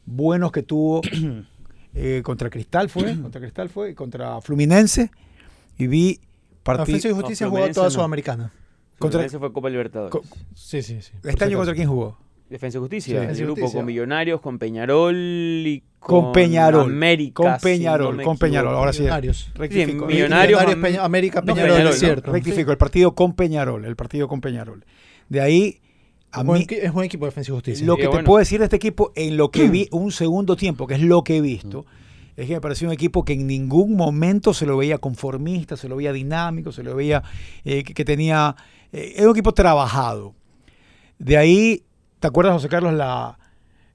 [0.05, 1.01] buenos que tuvo
[1.93, 5.11] eh, contra Cristal fue, contra Cristal fue, contra Fluminense
[5.77, 6.19] y vi
[6.77, 7.91] Defensa y Justicia No, jugó toda no.
[7.91, 8.51] Sudamericana.
[8.97, 10.11] Contra- Ese fue Copa Libertadores.
[10.11, 10.21] Co-
[10.53, 11.13] Sí, sí, sí.
[11.23, 12.17] este año contra quién jugó?
[12.49, 13.11] Defensa y Justicia.
[13.11, 13.15] Sí.
[13.15, 13.79] el Defensa grupo Justicia.
[13.79, 16.85] con Millonarios, con Peñarol y Con, con, Peñarol.
[16.91, 17.43] América.
[17.43, 18.73] con si Peñarol, no con Peñarol.
[18.75, 19.01] Ahora sí.
[19.01, 19.51] Millonarios.
[19.55, 20.07] Rectifico.
[20.07, 21.91] Sí, Millonarios, Millonarios, Am- Peña- América, no, Peñarol, es ¿no?
[21.93, 22.31] cierto.
[22.31, 23.85] Rectifico, el partido con Peñarol.
[23.85, 24.83] El partido con Peñarol.
[25.29, 25.79] De ahí,
[26.31, 27.85] a Es buen mí, equi- es buen equipo de defensa y justicia.
[27.85, 28.23] lo que te bueno.
[28.25, 31.23] puedo decir de este equipo en lo que vi un segundo tiempo, que es lo
[31.23, 31.85] que he visto,
[32.39, 35.89] es que me pareció un equipo que en ningún momento se lo veía conformista, se
[35.89, 37.21] lo veía dinámico, se lo veía
[37.65, 38.55] eh, que, tenía...
[38.93, 40.33] eh, es un equipo trabajado.
[41.17, 41.83] De ahí,
[42.19, 43.37] ¿te acuerdas, José Carlos, la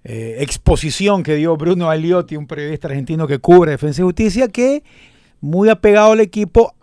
[0.04, 4.85] eh, exposición que dio Bruno Aliotti, un periodista argentino que cubre Defensa y Justicia, que
[5.40, 6.74] muy apegado al equipo,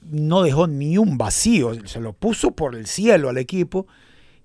[0.00, 3.86] no dejó ni un vacío, se lo puso por el cielo al equipo,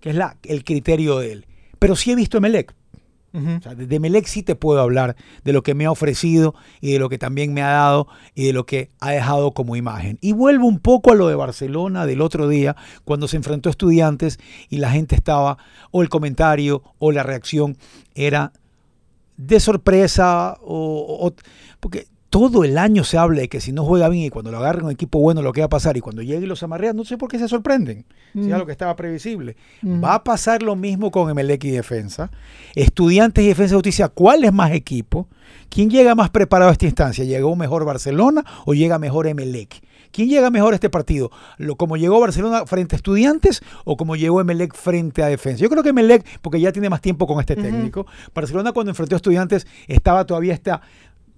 [0.02, 1.46] que es la, el criterio de él.
[1.80, 2.42] Pero sí he visto a
[3.76, 7.10] De Melec sí te puedo hablar de lo que me ha ofrecido y de lo
[7.10, 10.18] que también me ha dado y de lo que ha dejado como imagen.
[10.22, 13.72] Y vuelvo un poco a lo de Barcelona del otro día, cuando se enfrentó a
[13.72, 15.58] estudiantes y la gente estaba,
[15.92, 17.78] o el comentario o la reacción
[18.14, 18.54] era
[19.38, 21.34] de sorpresa, o, o-
[21.82, 24.58] porque todo el año se habla de que si no juega bien y cuando lo
[24.58, 26.94] agarren un equipo bueno lo que va a pasar y cuando llegue y los amarrean,
[26.94, 28.04] no sé por qué se sorprenden.
[28.34, 29.56] Si es algo que estaba previsible.
[29.86, 32.32] Va a pasar lo mismo con Emelec y Defensa.
[32.76, 35.30] Estudiantes y Defensa de Justicia, ¿cuál es más equipo?
[35.70, 37.24] ¿Quién llega más preparado a esta instancia?
[37.24, 39.82] ¿Llegó mejor Barcelona o llega mejor Emelec?
[40.12, 41.32] ¿Quién llega mejor a este partido?
[41.58, 45.62] ¿Lo, ¿Como llegó Barcelona frente a Estudiantes o como llegó Emelec frente a Defensa?
[45.62, 48.06] Yo creo que Emelec, porque ya tiene más tiempo con este técnico.
[48.34, 50.82] Barcelona cuando enfrentó a Estudiantes estaba todavía esta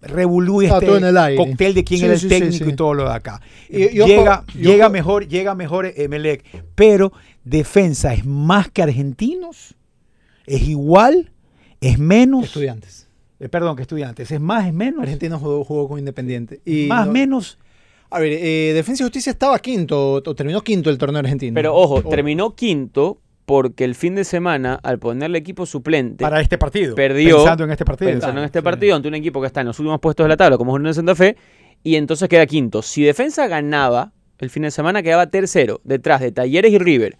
[0.08, 1.38] revolú este todo en el aire.
[1.38, 2.72] cóctel de quién Sí, era el sí, técnico sí.
[2.72, 3.41] y todo lo de acá.
[3.70, 6.43] Y- y ojo- llega llega ojo- mejor, llega mejor Emelec,
[6.76, 7.12] pero
[7.43, 9.76] defensa es más que argentinos,
[10.46, 11.32] es igual,
[11.82, 13.08] es menos, Estudiantes.
[13.39, 16.62] eh, perdón, que estudiantes, es más, es menos, Argentinos jugó, jugó con Independiente.
[16.65, 17.58] Y más, no- menos.
[18.10, 21.54] A ver, eh, Defensa y Justicia estaba quinto, o terminó quinto el torneo argentino.
[21.54, 26.41] Pero ojo, O- terminó quinto porque el fin de semana, al ponerle equipo suplente, Para
[26.41, 26.95] este partido.
[26.95, 28.12] perdió Pensando en este partido.
[28.12, 28.63] pensando en este Sí.
[28.63, 30.75] partido ante un equipo que está en los últimos puestos de la tabla, como es
[30.75, 31.38] Unión de Santa Fe,
[31.81, 32.81] y entonces queda quinto.
[32.81, 37.17] Si Defensa ganaba, el fin de semana quedaba tercero, detrás de Talleres y River.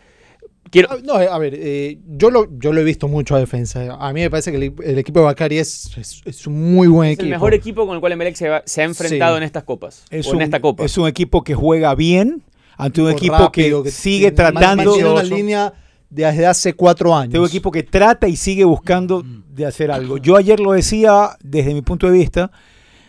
[0.70, 3.96] Quiero, Ah, No, a ver, eh, yo, lo, yo lo he visto mucho a defensa.
[3.98, 6.90] A mí me parece que el, el equipo de Bacari es, es- es un muy
[6.90, 7.24] buen es equipo.
[7.24, 9.38] el mejor equipo con el cual Emelec se, se ha enfrentado Sí.
[9.38, 10.04] en estas copas.
[10.10, 10.84] Es o en un, esta copa.
[10.84, 12.44] es un equipo que juega bien
[12.76, 14.84] ante un Equipo equipo rápido, que, sigue tratando.
[14.84, 15.74] mantiene una línea
[16.10, 17.34] desde hace cuatro años.
[17.34, 20.18] de un equipo que trata y sigue buscando de hacer algo.
[20.18, 22.52] Yo ayer lo decía desde mi punto de vista,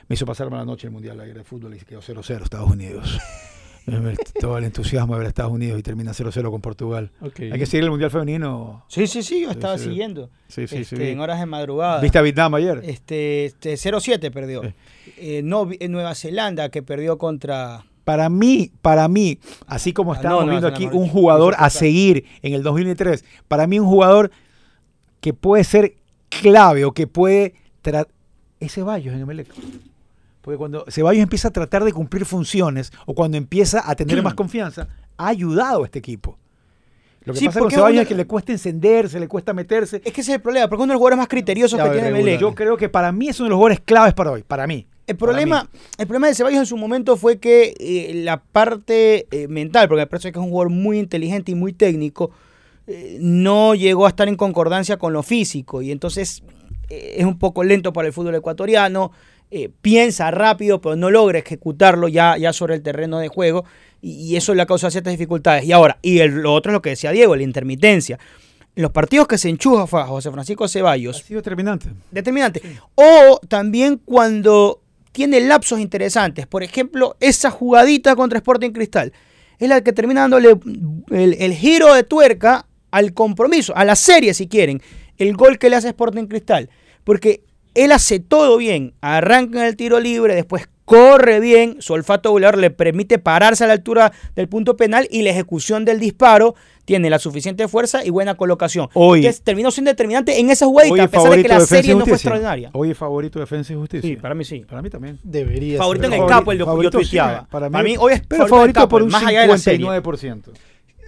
[0.08, 3.18] me hizo pasarme la noche el Mundial ayer de fútbol y quedó 0-0 Estados Unidos.
[4.40, 7.10] Todo el entusiasmo de ver a Estados Unidos y termina 0-0 con Portugal.
[7.20, 8.84] Hay que seguir el Mundial Femenino.
[8.88, 9.84] Sí, sí, sí, yo estaba sí.
[9.84, 10.30] siguiendo.
[10.48, 11.02] Sí, sí, este, sí.
[11.10, 12.00] En horas de madrugada.
[12.00, 12.82] ¿Viste a Vietnam ayer?
[12.84, 14.62] Este, este 0-7 perdió.
[15.16, 17.84] Eh, no, en Nueva Zelanda que perdió contra.
[18.08, 21.54] Para mí, para mí, así como Ah, estamos no, no, viendo no, aquí un jugador
[21.58, 24.30] a seguir en el 2003, para mí un jugador
[25.20, 25.96] que puede ser
[26.30, 27.52] clave o que puede.
[28.60, 29.48] Es Ceballos en Emelec.
[30.40, 34.32] Porque cuando Ceballos empieza a tratar de cumplir funciones o cuando empieza a tener más
[34.42, 36.38] confianza, ha ayudado a este equipo.
[37.24, 39.96] Lo que Sí, pasa con Ceballos una- es que le cuesta encenderse, le cuesta meterse.
[40.02, 41.90] Es que ese es el problema, porque uno de los jugadores más criteriosos Ya, que
[41.90, 42.10] tiene.
[42.10, 42.40] Melec.
[42.40, 44.86] Yo creo que para mí es uno de los jugadores claves para hoy, para mí.
[45.08, 45.68] El problema,
[45.98, 50.02] el problema de Ceballos en su momento fue que eh, la parte eh, mental, porque
[50.02, 52.30] me parece que es un jugador muy inteligente y muy técnico,
[52.86, 56.42] eh, no llegó a estar en concordancia con lo físico y entonces
[56.88, 59.10] es un poco lento para el fútbol ecuatoriano,
[59.82, 63.64] piensa rápido pero no logra ejecutarlo ya, ya sobre el terreno de juego
[64.02, 65.64] y, y eso le ha causado ciertas dificultades.
[65.64, 68.18] Y ahora, y el- lo otro es lo que decía Diego, la intermitencia.
[68.76, 71.88] En los partidos que se enchufa José Francisco Ha Ceballos, sido determinante.
[72.10, 72.62] determinante.
[72.94, 74.80] O también cuando
[75.12, 76.46] tiene lapsos interesantes.
[76.46, 79.12] Por ejemplo, esa jugadita contra Sporting Cristal
[79.58, 80.56] es la que termina dándole
[81.10, 84.80] el, el giro de tuerca al compromiso, a la serie si quieren.
[85.16, 86.70] El gol que le hace Sporting Cristal.
[87.04, 87.42] Porque
[87.74, 88.94] él hace todo bien.
[89.00, 91.76] Arranca en el tiro libre, después corre bien.
[91.80, 95.84] Su olfato volador le permite pararse a la altura del punto penal y la ejecución
[95.84, 98.88] del disparo tiene la suficiente fuerza y buena colocación.
[98.94, 101.94] Hoy- que terminó siendo determinante en esa jugadita, a es pesar de que la serie
[101.94, 102.70] no fue extraordinaria.
[102.72, 104.08] Hoy es favorito Defensa y Justicia.
[104.08, 104.64] Sí, para mí sí.
[104.68, 105.18] Para mí también.
[105.22, 106.20] Debería Favorito en ser.
[106.20, 107.46] el Favori- capo, el de yo favorito, sí, tuiteaba.
[107.50, 109.24] para Para mí- mí, hoy es pero favorito favorito en el por capo, un más
[109.26, 109.78] allá de la serie.
[109.86, 110.52] 59%.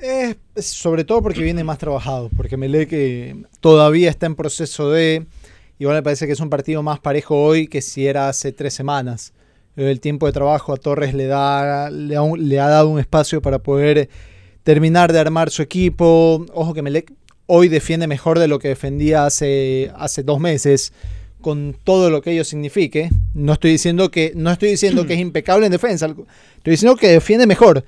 [0.03, 4.91] Es, es sobre todo porque viene más trabajado, porque Melec eh, todavía está en proceso
[4.91, 5.27] de...
[5.79, 8.75] Igual me parece que es un partido más parejo hoy que si era hace tres
[8.75, 9.33] semanas.
[9.77, 13.41] El tiempo de trabajo a Torres le, da, le, ha, le ha dado un espacio
[13.41, 14.09] para poder
[14.63, 16.45] terminar de armar su equipo.
[16.53, 17.13] Ojo que Melec
[17.47, 20.93] hoy defiende mejor de lo que defendía hace, hace dos meses,
[21.41, 23.11] con todo lo que ello signifique.
[23.35, 27.09] No estoy diciendo que, no estoy diciendo que es impecable en defensa, estoy diciendo que
[27.09, 27.85] defiende mejor.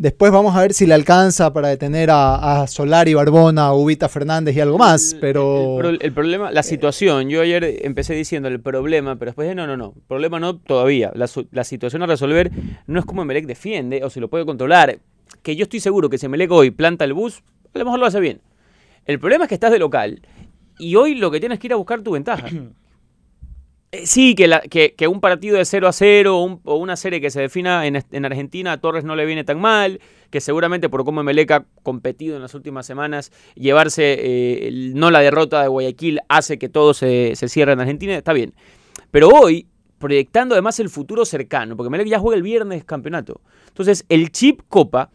[0.00, 4.08] Después vamos a ver si le alcanza para detener a, a Solari, Barbona, a Ubita
[4.08, 5.76] Fernández y algo más, pero...
[5.76, 9.54] El, pro- el problema, la situación, yo ayer empecé diciendo el problema, pero después dije,
[9.54, 11.12] no, no, no, problema no todavía.
[11.14, 12.50] La, la situación a resolver
[12.86, 15.00] no es cómo Emelec defiende o si lo puede controlar.
[15.42, 17.42] Que yo estoy seguro que si Emelec hoy planta el bus,
[17.74, 18.40] a lo mejor lo hace bien.
[19.04, 20.22] El problema es que estás de local
[20.78, 22.46] y hoy lo que tienes que ir a buscar tu ventaja.
[23.92, 27.30] Eh, Sí, que, un partido de 0 a 0 o, un- o una serie que
[27.30, 30.00] se defina en, Argentina a Torres no le viene tan mal,
[30.30, 35.20] que seguramente por cómo Emelec ha competido en las últimas semanas, llevarse eh, no la
[35.20, 38.54] derrota de Guayaquil hace que todo se, cierre en Argentina, está bien.
[39.10, 39.66] Pero hoy,
[39.98, 44.60] proyectando además el futuro cercano, porque Emelec ya juega el viernes campeonato, entonces el chip
[44.68, 45.10] Copa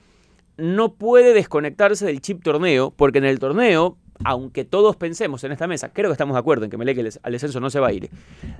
[0.57, 5.67] no puede desconectarse del chip torneo, porque en el torneo, aunque todos pensemos en esta
[5.67, 7.87] mesa, creo que estamos de acuerdo en que Melec el- al descenso no se va
[7.87, 8.09] a ir,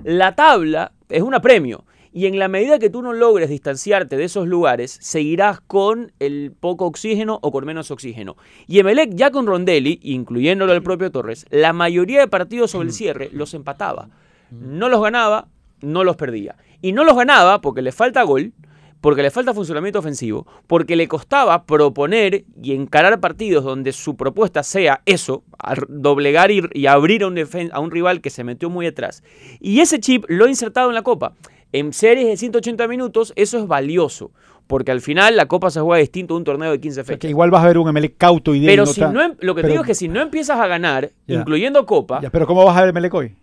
[0.04, 1.84] la tabla es un apremio.
[2.12, 6.50] Y en la medida que tú no logres distanciarte de esos lugares, seguirás con el
[6.58, 8.36] poco oxígeno o con menos oxígeno.
[8.66, 12.94] Y Emelec, ya con Rondelli, incluyéndolo al propio Torres, la mayoría de partidos sobre el
[12.94, 14.08] cierre los empataba.
[14.50, 15.48] No los ganaba,
[15.82, 16.56] no los perdía.
[16.80, 18.52] Y no los ganaba porque le falta gol,
[19.00, 24.62] porque le falta funcionamiento ofensivo, porque le costaba proponer y encarar partidos donde su propuesta
[24.62, 25.44] sea eso,
[25.88, 27.38] doblegar y, y abrir a un,
[27.72, 29.22] a un rival que se metió muy atrás.
[29.60, 31.34] Y ese chip lo ha insertado en la Copa.
[31.72, 34.30] En series de 180 minutos eso es valioso,
[34.66, 37.04] porque al final la Copa se juega distinto a un torneo de 15 O sea,
[37.04, 37.20] fechas.
[37.20, 39.34] que igual vas a ver un Emelec cauto y de Pero no si no, em-
[39.40, 41.40] lo que te digo es que si no empiezas a ganar, Ya.
[41.40, 43.34] incluyendo Copa, Ya, pero ¿cómo vas a ver Emelec hoy?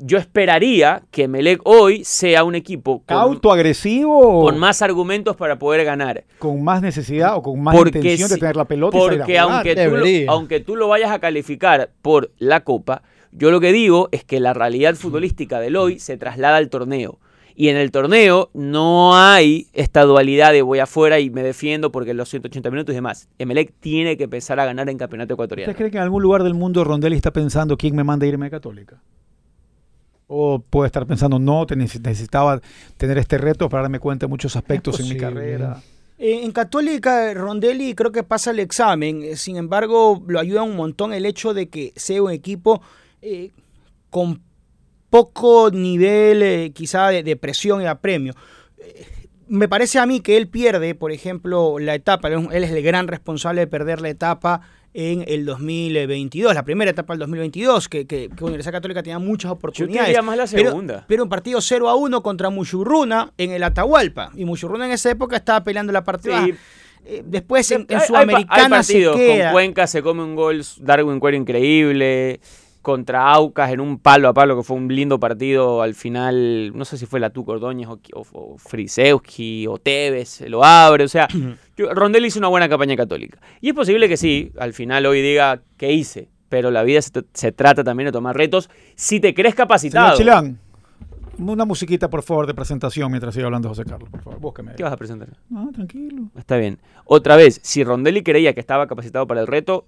[0.00, 5.36] Yo esperaría que Melec hoy sea un equipo con, ¿Cauto, agresivo o con más argumentos
[5.36, 6.24] para poder ganar.
[6.38, 9.24] con más necesidad o con más Porque intención de tener la pelota y salir a
[9.24, 9.54] Porque jugar?
[9.54, 13.72] aunque tú, lo, aunque tú lo vayas a calificar por la Copa, yo lo que
[13.72, 17.18] digo es que la realidad futbolística del hoy se traslada al torneo.
[17.58, 22.12] Y en el torneo no hay esta dualidad de voy afuera y me defiendo porque
[22.12, 23.28] los 180 minutos y demás.
[23.38, 25.70] Emelec tiene que empezar a ganar en campeonato ecuatoriano.
[25.70, 28.28] ¿Ustedes creen que en algún lugar del mundo Rondelli está pensando quién me manda a
[28.28, 29.00] irme a Católica?
[30.28, 32.60] O puede estar pensando, no, te neces- necesitaba
[32.96, 35.80] tener este reto para darme cuenta de muchos aspectos en mi carrera.
[36.18, 39.22] En Católica, Rondelli creo que pasa el examen.
[39.22, 42.82] eh, Sin embargo, lo ayuda un montón el hecho de que sea un equipo
[43.22, 43.50] eh,
[44.10, 44.40] con
[45.10, 48.34] poco nivel, eh, quizá, de, de presión y apremio.
[48.78, 49.06] Eh,
[49.46, 52.28] me parece a mí que él pierde, por ejemplo, la etapa.
[52.28, 54.62] Él es un- él es el gran responsable de perder la etapa
[54.98, 59.50] en el 2022, la primera etapa del 2022, que, que, que Universidad Católica tenía muchas
[59.50, 60.06] oportunidades.
[60.08, 61.04] diría más la Pero- segunda.
[61.06, 64.30] Pero, un partido 0 a 1 contra Muchurruna en el Atahualpa.
[64.34, 66.42] Y Muchurruna en esa época estaba peleando la partida.
[66.44, 66.54] Sí.
[67.04, 69.44] Eh, después en, en Hay- hay Sudamericana hay partidos, se queda.
[69.44, 72.40] Con Cuenca se come un gol Darwin Cuero increíble.
[72.86, 76.70] Contra Aucas en un palo a palo, que fue un lindo partido al final.
[76.72, 81.02] No sé si fue la Tuco Ordóñez o, o, o Frisewski o Tevez, lo abre.
[81.02, 81.26] O sea,
[81.76, 83.40] Rondelli hizo una buena campaña católica.
[83.60, 86.28] Y es posible que sí, al final hoy diga qué hice.
[86.48, 90.16] Pero la vida se, se trata también de tomar retos si te crees Señor capacitado.
[90.16, 90.60] Chilán,
[91.38, 94.08] una musiquita, por favor, de presentación mientras siga hablando José Carlos.
[94.10, 94.76] Por favor, búsqueme.
[94.76, 95.28] ¿Qué vas a presentar?
[95.50, 96.30] No, tranquilo.
[96.36, 96.78] Está bien.
[97.04, 99.86] Otra vez, si Rondelli creía que estaba capacitado para el reto,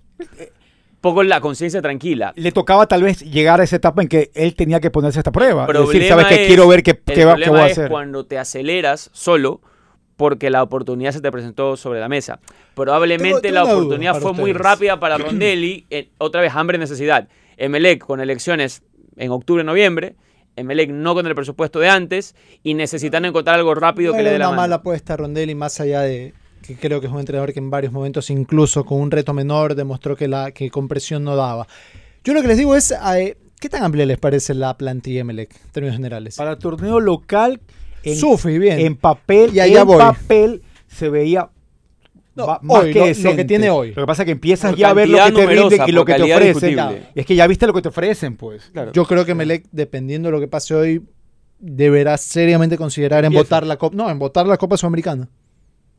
[1.01, 2.33] poco la conciencia tranquila.
[2.37, 5.21] Le tocaba tal vez llegar a esa etapa en que él tenía que ponerse a
[5.21, 5.67] esta prueba.
[5.69, 6.43] El Es decir, ¿sabes qué?
[6.43, 7.91] es- Quiero ver qué, el qué va- qué voy a es hacer.
[7.91, 9.61] cuando te aceleras solo
[10.17, 12.41] porque la oportunidad se te presentó sobre la mesa.
[12.75, 15.87] Probablemente Tengo- tengo la oportunidad fue muy rápida para Rondelli.
[15.91, 17.29] eh, otra vez, hambre y necesidad.
[17.57, 18.83] Emelec con elecciones
[19.17, 20.17] en octubre, noviembre.
[20.57, 22.35] Emelec no con el presupuesto de antes
[22.65, 24.63] y necesitan encontrar algo rápido No que le dé la una mano.
[24.63, 26.35] mala apuesta Rondelli, más allá de
[26.69, 29.75] que creo que es un entrenador que en varios momentos, incluso con un reto menor,
[29.75, 31.67] demostró que, la, que con presión no daba.
[32.23, 35.51] Yo lo que les digo es, eh, ¿qué tan amplia les parece la plantilla Emelec
[35.55, 36.37] en términos generales?
[36.37, 37.61] Para el torneo local,
[38.05, 38.79] en, Sufri, bien.
[38.81, 39.99] en papel, Y allá en voy.
[39.99, 41.49] papel se veía
[42.37, 43.89] No, más hoy, que lo- lo que tiene hoy.
[43.95, 45.93] Lo que pasa es que empiezas Por ya a ver lo que te rinden y
[45.93, 46.79] lo que te ofrecen.
[47.15, 48.71] es que ya viste lo que te ofrecen, pues.
[48.73, 48.93] Claro.
[48.93, 51.03] Yo creo que Melec, dependiendo de lo que pase hoy,
[51.59, 53.97] deberá seriamente considerar en votar la Copa.
[53.97, 55.29] No, en votar la Copa Sudamericana.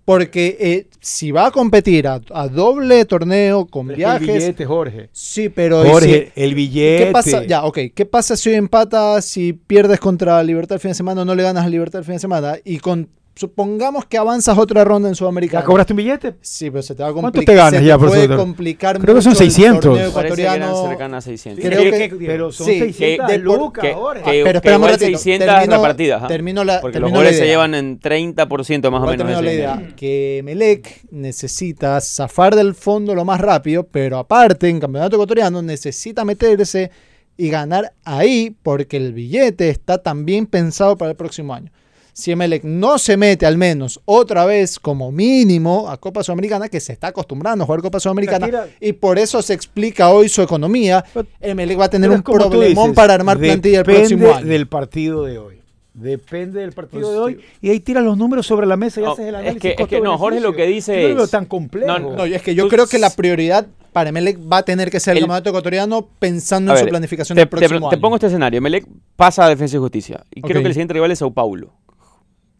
[0.09, 4.19] Porque eh, si va a competir a, a doble torneo con Pero es que El
[4.21, 4.43] viajes.
[4.43, 5.09] billete, Jorge.
[5.11, 5.85] Sí, pero.
[5.85, 7.05] ¿y Jorge, si- el billete.
[7.05, 7.45] ¿Qué pasa?
[7.45, 7.77] Ya, ok.
[7.93, 11.35] ¿Qué pasa si hoy empatas, si pierdes contra Libertad el fin de semana o no
[11.35, 12.55] le ganas a Libertad el fin de semana?
[12.65, 13.07] Y con
[13.39, 15.61] supongamos que avanzas otra ronda en Sudamericana.
[15.61, 16.35] ¿Ya cobraste un billete?
[16.41, 17.53] Sí, pero se te va a ¿Cuánto complicar.
[17.53, 18.37] te ganas se ya, te puede profesor?
[18.37, 19.79] complicar Creo que son mucho el 600.
[19.81, 20.87] torneo Parece que ecuatoriano.
[20.89, 21.65] cercanas a 600.
[21.65, 24.23] Creo que- pero son sí, 600 que- lucas, que- Jorge.
[24.23, 26.23] que- pero ratito, 600 termino- repartidas.
[26.23, 26.27] ¿ah?
[26.27, 29.17] termino la- Porque los goles se llevan en 30% más o menos.
[29.17, 34.67] termino de la idea, que Melec necesita zafar del fondo lo más rápido, pero aparte
[34.67, 36.91] en campeonato ecuatoriano necesita meterse
[37.37, 41.71] y ganar ahí porque el billete está también pensado para el próximo año.
[42.19, 46.79] Si Emelec no se mete al menos otra vez como mínimo a Copa Sudamericana, que
[46.79, 50.41] se está acostumbrando a jugar Copa Sudamericana, Tira- y por eso se explica hoy su
[50.41, 51.03] economía,
[51.41, 54.45] Emelec va a tener un es problemón dices, para armar plantilla el depende próximo año.
[54.47, 55.55] del partido de hoy.
[55.93, 57.39] Depende del partido Pues de hoy.
[57.61, 59.61] Y ahí tiras los números sobre la mesa y No, haces el es análisis.
[59.61, 61.87] que- es que no, Jorge lo que dice Yo no lo veo es- tan complejo.
[61.87, 64.63] No, No, y es que yo Tú- creo que la prioridad para Emelec va a
[64.63, 67.89] tener que ser el, El- campeonato ecuatoriano pensando en su planificación te, del te- próximo
[67.89, 68.01] te año.
[68.01, 68.61] pongo este escenario.
[68.61, 68.85] Melec
[69.17, 70.23] pasa a Defensa y Justicia.
[70.33, 71.73] Y creo que el siguiente rival es Sao Paulo.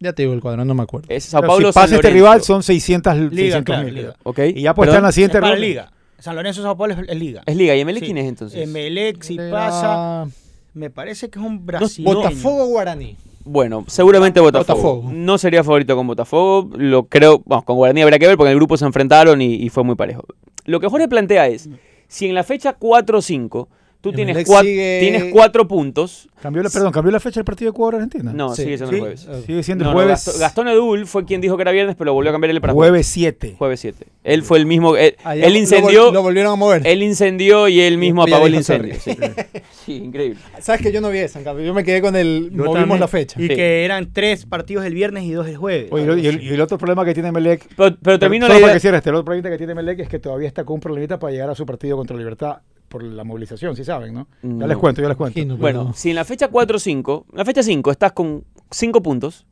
[0.00, 1.06] Ya te digo el cuadro, no me acuerdo.
[1.10, 2.14] Es Sao Pero Paulo si San pasa este Lorenzo.
[2.14, 3.94] rival son 600 Liga, 600 claro, mil.
[3.94, 4.14] liga.
[4.22, 4.38] Ok.
[4.54, 5.66] Y ya pues está en la siguiente Es para ronda.
[5.66, 5.92] Liga.
[6.18, 7.42] San Lorenzo Sao Paulo es, es Liga.
[7.46, 7.76] Es Liga.
[7.76, 8.06] ¿Y Emelec Sí.
[8.06, 8.60] quién es entonces?
[8.62, 10.26] Emelec, si Era pasa,
[10.74, 12.14] me parece que es un brasileño.
[12.16, 13.16] Botafogo Guaraní.
[13.44, 14.78] Bueno, seguramente Botafogo.
[14.96, 15.12] Botafogo.
[15.12, 16.70] No sería favorito con Botafogo.
[16.76, 17.42] Lo creo.
[17.46, 19.84] Vamos, con Guaraní habría que ver porque en el grupo se enfrentaron y, y fue
[19.84, 20.24] muy parejo.
[20.64, 21.68] Lo que Jorge plantea es:
[22.08, 23.68] si en la fecha 4 o 5
[24.00, 26.28] tú tienes, cua- sigue- tienes cuatro puntos.
[26.42, 28.32] Cambió la, perdón, cambió la fecha del partido de Ecuador-Argentina.
[28.34, 28.62] No, Sí.
[28.62, 29.44] sigue siendo el Sí, jueves.
[29.46, 30.24] Sigue siendo No, el no, jueves.
[30.24, 32.60] Gastón, Gastón Edul fue quien dijo que era viernes, pero lo volvió a cambiar el
[32.62, 33.56] para jueves 7.
[33.58, 34.06] Jueves 7.
[34.24, 34.96] Él fue el mismo.
[34.96, 36.08] Él, Allá él lo incendió.
[36.08, 36.80] vol- Lo, volvieron a mover.
[36.86, 38.94] Él incendió y él mismo Y apagó el incendio.
[38.98, 39.16] Sí.
[39.84, 40.38] Sí, increíble.
[40.60, 41.64] Sabes que yo no vi esa, en cambio.
[41.64, 42.50] Yo me quedé con el.
[42.52, 43.00] Yo movimos también.
[43.00, 43.40] la fecha.
[43.42, 43.54] Y Sí.
[43.54, 45.88] que eran tres partidos el viernes y dos el jueves.
[45.90, 47.66] Oye, y el- y, el, otro problema que tiene Melec.
[47.76, 49.74] Pero, pero termino solo la para idea- que cierre este, el otro problema que tiene
[49.74, 52.58] Melec es que todavía está con un problemita para llegar a su partido contra Libertad
[52.90, 54.26] por la movilización, si saben, ¿no?
[54.42, 54.66] Ya No.
[54.66, 55.38] les cuento, ya les cuento.
[55.38, 55.92] Imagino, Bueno, no.
[55.94, 59.46] si en la fecha 4 o 5, en la fecha 5 estás con 5 puntos,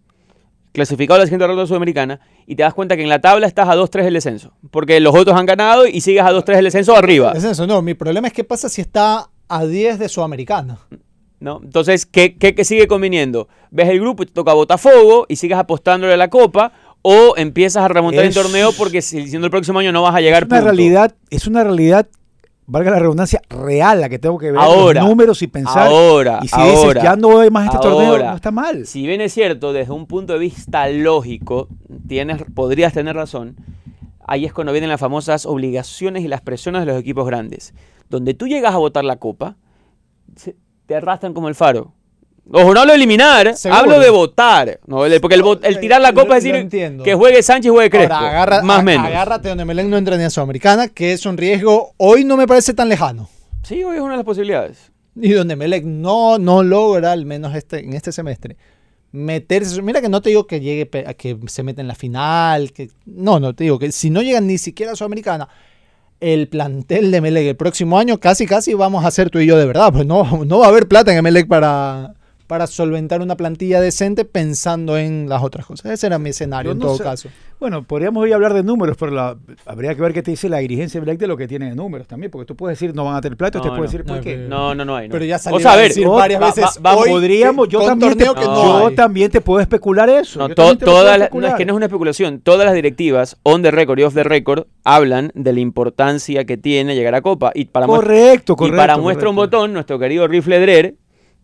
[0.72, 3.68] clasificado a la siguiente ronda sudamericana, y te das cuenta que en la tabla estás
[3.68, 4.52] a 2-3 del descenso.
[4.72, 7.32] Porque los otros han ganado y sigues a 2-3 del descenso arriba.
[7.36, 7.80] Es eso, no.
[7.80, 10.78] Mi problema es qué pasa si está a 10 de Sudamericana.
[11.40, 11.60] ¿no?
[11.62, 13.46] Entonces, ¿qué, qué, qué sigue conviniendo?
[13.70, 16.72] Ves el grupo y te toca Botafogo y sigues apostándole a la copa,
[17.02, 20.16] o empiezas a remontar Es- el torneo porque si siendo el próximo año no vas
[20.16, 20.64] a llegar Es una punto.
[20.72, 22.08] realidad, es una realidad,
[22.68, 25.88] valga la redundancia, real la que tengo que ver Ahora, los números y pensar.
[25.88, 28.30] ahora, y si dices, ahora, ya no hay más este torneo, ahora.
[28.30, 28.86] no está mal.
[28.86, 31.68] Si bien es cierto, desde un punto de vista lógico,
[32.06, 33.56] tienes, podrías tener razón,
[34.20, 37.74] ahí es cuando vienen las famosas obligaciones y las presiones de los equipos grandes.
[38.10, 39.56] Donde tú llegas a votar la copa,
[40.86, 41.94] te arrastran como el faro.
[42.50, 43.78] Ojo, no hablo de eliminar, Seguro.
[43.80, 44.80] hablo de votar.
[45.20, 46.68] Porque el, el tirar la copa es decir
[47.04, 48.14] que juegue Sánchez y juegue Crespo.
[48.14, 49.06] Ahora, agarra- más o menos.
[49.06, 51.92] agárrate donde Melec no entra ni a Sudamericana, que es un riesgo.
[51.98, 53.28] Hoy no me parece tan lejano.
[53.62, 54.90] Sí, hoy es una de las posibilidades.
[55.20, 58.56] Y donde Melec no, no logra, al menos este, en este semestre,
[59.12, 59.82] meterse.
[59.82, 62.72] Mira que no te digo que llegue a que se meta en la final.
[62.72, 65.48] Que, no, no te digo que si no llegan ni siquiera a Sudamericana,
[66.20, 69.58] el plantel de Melec el próximo año, casi casi vamos a ser tú y yo
[69.58, 69.92] de verdad.
[69.92, 72.14] Pues no, no va a haber plata en Melec para,
[72.48, 75.92] para solventar una plantilla decente pensando en las otras cosas.
[75.92, 77.04] Ese era mi escenario en todo sé.
[77.04, 77.28] caso.
[77.60, 80.58] Bueno, podríamos hoy hablar de números, pero la- habría que ver qué te dice la
[80.58, 83.04] dirigencia de Melec de lo que tiene de números también, porque tú puedes decir no
[83.04, 83.92] van a tener plata, No, usted puede no.
[83.92, 84.36] decir por No, qué.
[84.38, 85.08] No, no, no hay.
[85.08, 85.12] no.
[85.12, 86.64] Pero ya o salió sea, a ver, decir varias va- veces.
[86.84, 90.38] va- hoy Podríamos, yo también, te, torneo que no yo también te puedo especular eso.
[90.38, 92.40] No, to- todas las- no, es que no es una especulación.
[92.40, 96.56] Todas las directivas, on the record y off the record, hablan de la importancia que
[96.56, 97.52] tiene llegar a Copa.
[97.54, 98.76] Y para, muestra- Correcto, y correcto.
[98.78, 99.56] para muestra un correcto.
[99.58, 100.94] botón, nuestro querido Riff Ledrer,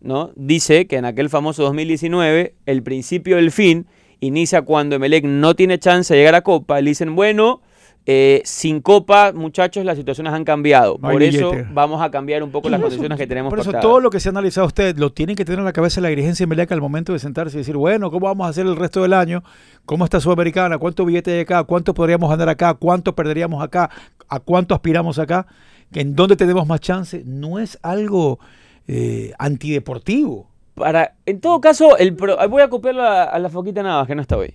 [0.05, 0.31] ¿no?
[0.35, 3.87] dice que en aquel famoso 2019, el principio del fin
[4.21, 6.79] inicia cuando Emelec no tiene chance de llegar a Copa.
[6.81, 7.61] Le dicen, bueno,
[8.07, 10.97] eh, sin Copa, muchachos, las situaciones han cambiado.
[11.01, 11.69] No Por eso billete.
[11.73, 13.81] vamos a cambiar un poco las eso- condiciones que tenemos Por eso pactadas.
[13.83, 16.09] todo lo que se ha analizado usted lo tiene que tener en la cabeza la
[16.09, 18.75] dirigencia de Melec al momento de sentarse y decir, bueno, ¿cómo vamos a hacer el
[18.75, 19.43] resto del año?
[19.85, 20.77] ¿Cómo está Sudamericana?
[20.77, 21.63] ¿Cuánto billete hay acá?
[21.63, 22.73] ¿Cuánto podríamos ganar acá?
[22.75, 23.89] ¿Cuánto perderíamos acá?
[24.29, 25.47] ¿A cuánto aspiramos acá?
[25.93, 27.23] ¿En dónde tenemos más chance?
[27.25, 28.39] No es algo
[28.87, 30.49] eh, antideportivo.
[30.75, 34.15] Para, en todo caso, el pro- voy a copiarlo a, a la foquita Navas, que
[34.15, 34.53] no está hoy.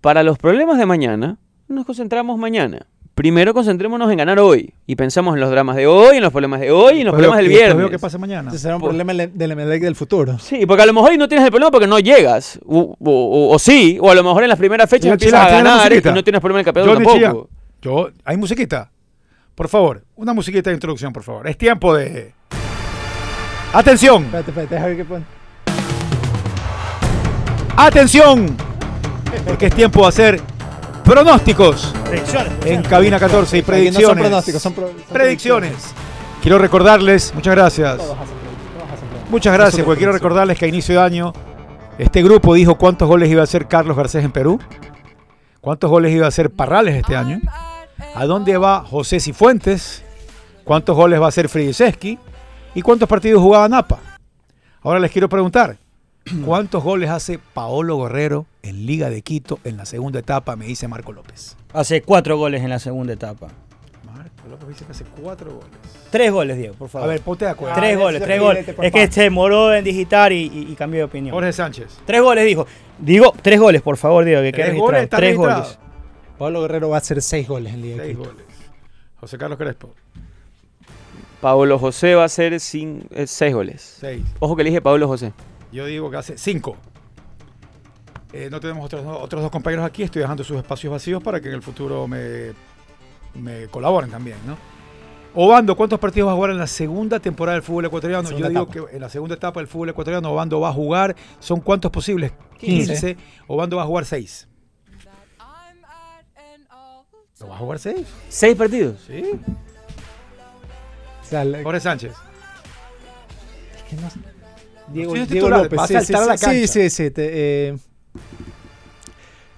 [0.00, 1.38] Para los problemas de mañana,
[1.68, 2.86] nos concentramos mañana.
[3.14, 4.72] Primero concentrémonos en ganar hoy.
[4.86, 7.12] Y pensamos en los dramas de hoy, en los problemas de hoy y en los
[7.14, 7.76] problemas del viernes.
[7.76, 8.48] veo qué pasa mañana.
[8.50, 10.38] Ese será un Por- problema le- del Emelec del futuro.
[10.38, 12.58] Sí, porque a lo mejor hoy no tienes el problema porque no llegas.
[12.64, 15.42] O, o- o- o sí, o a lo mejor en las primeras fechas empiezas Chila,
[15.44, 17.48] a ¿tiene la ganar y no tienes problema en el campeonato Johnny tampoco.
[17.48, 18.90] Chía, Yo, ¿Hay musiquita?
[19.54, 21.46] Por favor, una musiquita de introducción, por favor.
[21.46, 22.32] Es tiempo de...
[23.72, 24.24] ¡Atención!
[24.24, 25.24] Espérate, espérate, déjame.
[27.76, 28.56] ¡Atención!
[29.46, 30.40] Porque es tiempo de hacer
[31.04, 32.52] pronósticos Predicciones.
[32.66, 34.06] en cabina 14 y no predicciones.
[34.08, 35.74] son pronósticos, son, pro- son predicciones.
[36.42, 37.96] Quiero recordarles, muchas gracias.
[37.96, 39.30] Todos hacen predicciones, todos hacen predicciones.
[39.30, 41.32] Muchas gracias, porque quiero recordarles que a inicio de año
[41.98, 44.58] este grupo dijo cuántos goles iba a hacer Carlos Garcés en Perú,
[45.60, 47.40] cuántos goles iba a hacer Parrales este año,
[48.14, 50.02] a dónde va José Cifuentes,
[50.64, 52.18] cuántos goles va a hacer Fridiseski
[52.74, 53.98] y cuántos partidos jugaba Napa.
[54.82, 55.76] Ahora les quiero preguntar,
[56.44, 60.56] ¿cuántos goles hace Paolo Guerrero en Liga de Quito en la segunda etapa?
[60.56, 61.56] Me dice Marco López.
[61.72, 63.48] Hace cuatro goles en la segunda etapa.
[64.04, 65.70] Marco López dice que hace cuatro goles.
[66.10, 67.08] Tres goles, Diego, por favor.
[67.08, 67.74] A ver, ponte de acuerdo.
[67.76, 68.68] tres a ver, goles, tres goles.
[68.82, 71.34] Es que se demoró en digitar y, y- y cambió de opinión.
[71.34, 71.98] Jorge Sánchez.
[72.06, 72.66] Tres goles dijo.
[72.98, 75.62] Digo, tres goles, por favor, Diego, que quede Tres goles, Tres registrado.
[75.62, 75.78] goles.
[76.38, 78.30] Pablo Guerrero va a hacer seis goles en Liga de Seis Quito.
[78.30, 78.46] goles.
[79.20, 79.94] José Carlos Crespo.
[81.40, 83.80] Pablo José va a hacer cin- eh, seis goles.
[84.00, 84.24] Seis.
[84.40, 85.32] Ojo que elige Pablo José.
[85.72, 86.76] Yo digo que hace cinco.
[88.32, 90.02] Eh, no tenemos otros, otros dos compañeros aquí.
[90.02, 92.52] Estoy dejando sus espacios vacíos para que en el futuro me,
[93.34, 94.56] me colaboren también, ¿no?
[95.34, 98.26] Obando, ¿cuántos partidos va a jugar en la segunda temporada del fútbol ecuatoriano?
[98.28, 98.88] Segunda Yo digo etapa.
[98.90, 101.14] que en la segunda etapa del fútbol ecuatoriano Obando va a jugar.
[101.38, 102.32] ¿Son cuántos posibles?
[102.58, 102.92] 15.
[102.92, 103.16] 15.
[103.46, 104.48] Obando va a jugar 6.
[107.40, 108.06] ¿Lo va a jugar 6?
[108.28, 109.00] ¿Seis partidos?
[109.06, 109.22] Sí.
[111.30, 112.12] O sea, la- Jorge Sánchez.
[113.76, 114.08] es que no-
[114.92, 116.66] Diego, Sí, es Diego titular, López, va a sí, saltar sí, a la sí, cancha.
[116.66, 117.28] sí, sí, te,
[117.68, 117.76] eh,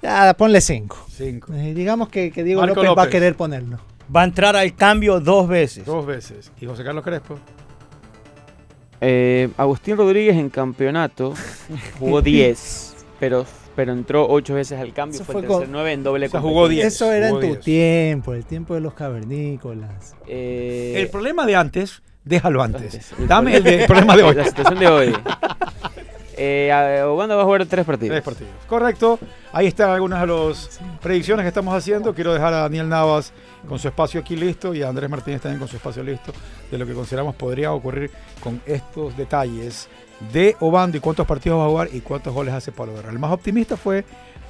[0.02, 1.06] ya, ponle cinco.
[1.10, 1.52] 5.
[1.54, 3.78] Eh, digamos que, que Diego López, va a querer ponerlo.
[4.14, 5.86] Va a entrar al cambio dos veces.
[5.86, 6.52] Dos veces.
[6.60, 7.38] ¿Y José Carlos Crespo?
[9.00, 11.34] Eh, Agustín Rodríguez en campeonato
[11.98, 13.46] jugó 10, pero,
[13.76, 15.16] pero entró 8 veces al cambio.
[15.16, 16.86] Eso fue, el tercer con- 9 en doble O sea, jugó 10.
[16.86, 17.60] Eso era en tu 10.
[17.60, 20.14] tiempo, el tiempo de los cavernícolas.
[20.26, 22.82] Eh, El problema de antes, déjalo antes.
[22.94, 24.34] antes, el Dame el, problema- de- el problema de hoy.
[24.34, 25.14] La situación de hoy.
[26.44, 28.14] Eh, Obando va a jugar tres partidos.
[28.14, 28.52] Tres partidos.
[28.66, 29.18] Correcto.
[29.52, 32.14] Ahí están algunas de las predicciones que estamos haciendo.
[32.14, 33.32] Quiero dejar a Daniel Navas
[33.68, 36.32] con su espacio aquí listo y a Andrés Martínez también con su espacio listo
[36.70, 38.10] de lo que consideramos podría ocurrir
[38.42, 39.88] con estos detalles
[40.32, 43.12] de Obando y cuántos partidos va a jugar y cuántos goles hace Pablo Guerrero.
[43.12, 44.04] El más optimista fue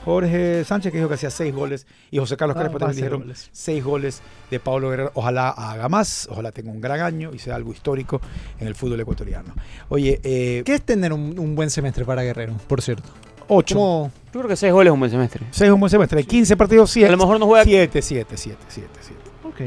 [0.04, 2.88] Jorge Sánchez, que dijo que hacía seis goles, y José Carlos Ah, Crespo va a
[2.88, 3.48] también hacer dijeron goles.
[3.52, 5.12] seis goles de Pablo Guerrero.
[5.14, 8.20] Ojalá haga más, ojalá tenga un gran año y sea algo histórico
[8.58, 9.54] en el fútbol ecuatoriano.
[9.88, 13.08] Oye, eh, ¿Qué es tener un, un buen semestre para Guerrero, por cierto?
[13.48, 13.74] ocho.
[13.76, 14.10] ¿Cómo?
[14.32, 15.46] Yo creo que seis goles es un buen semestre.
[15.50, 16.24] 6 un buen semestre.
[16.24, 17.08] 15 partidos, 7.
[17.08, 17.64] A lo mejor no juega.
[17.64, 19.20] 7, 7, 7, 7, 7.
[19.44, 19.60] Ok.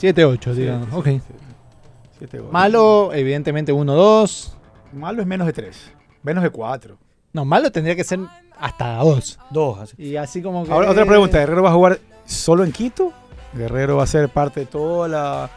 [0.00, 0.88] 7-8, digamos.
[0.92, 1.08] Ok.
[2.18, 2.52] 7 goles.
[2.52, 4.52] Malo, evidentemente 1-2.
[4.96, 5.92] Malo es menos de 3.
[6.22, 6.96] Menos de 4.
[7.32, 8.18] No, malo tendría que ser
[8.58, 9.38] hasta 2.
[9.50, 9.78] Dos.
[9.78, 9.94] así.
[9.98, 10.72] Y así como que.
[10.72, 11.38] Ahora, otra pregunta.
[11.38, 13.12] ¿Guerrero va a jugar solo en Quito?
[13.52, 15.50] ¿Guerrero va a ser parte de toda la.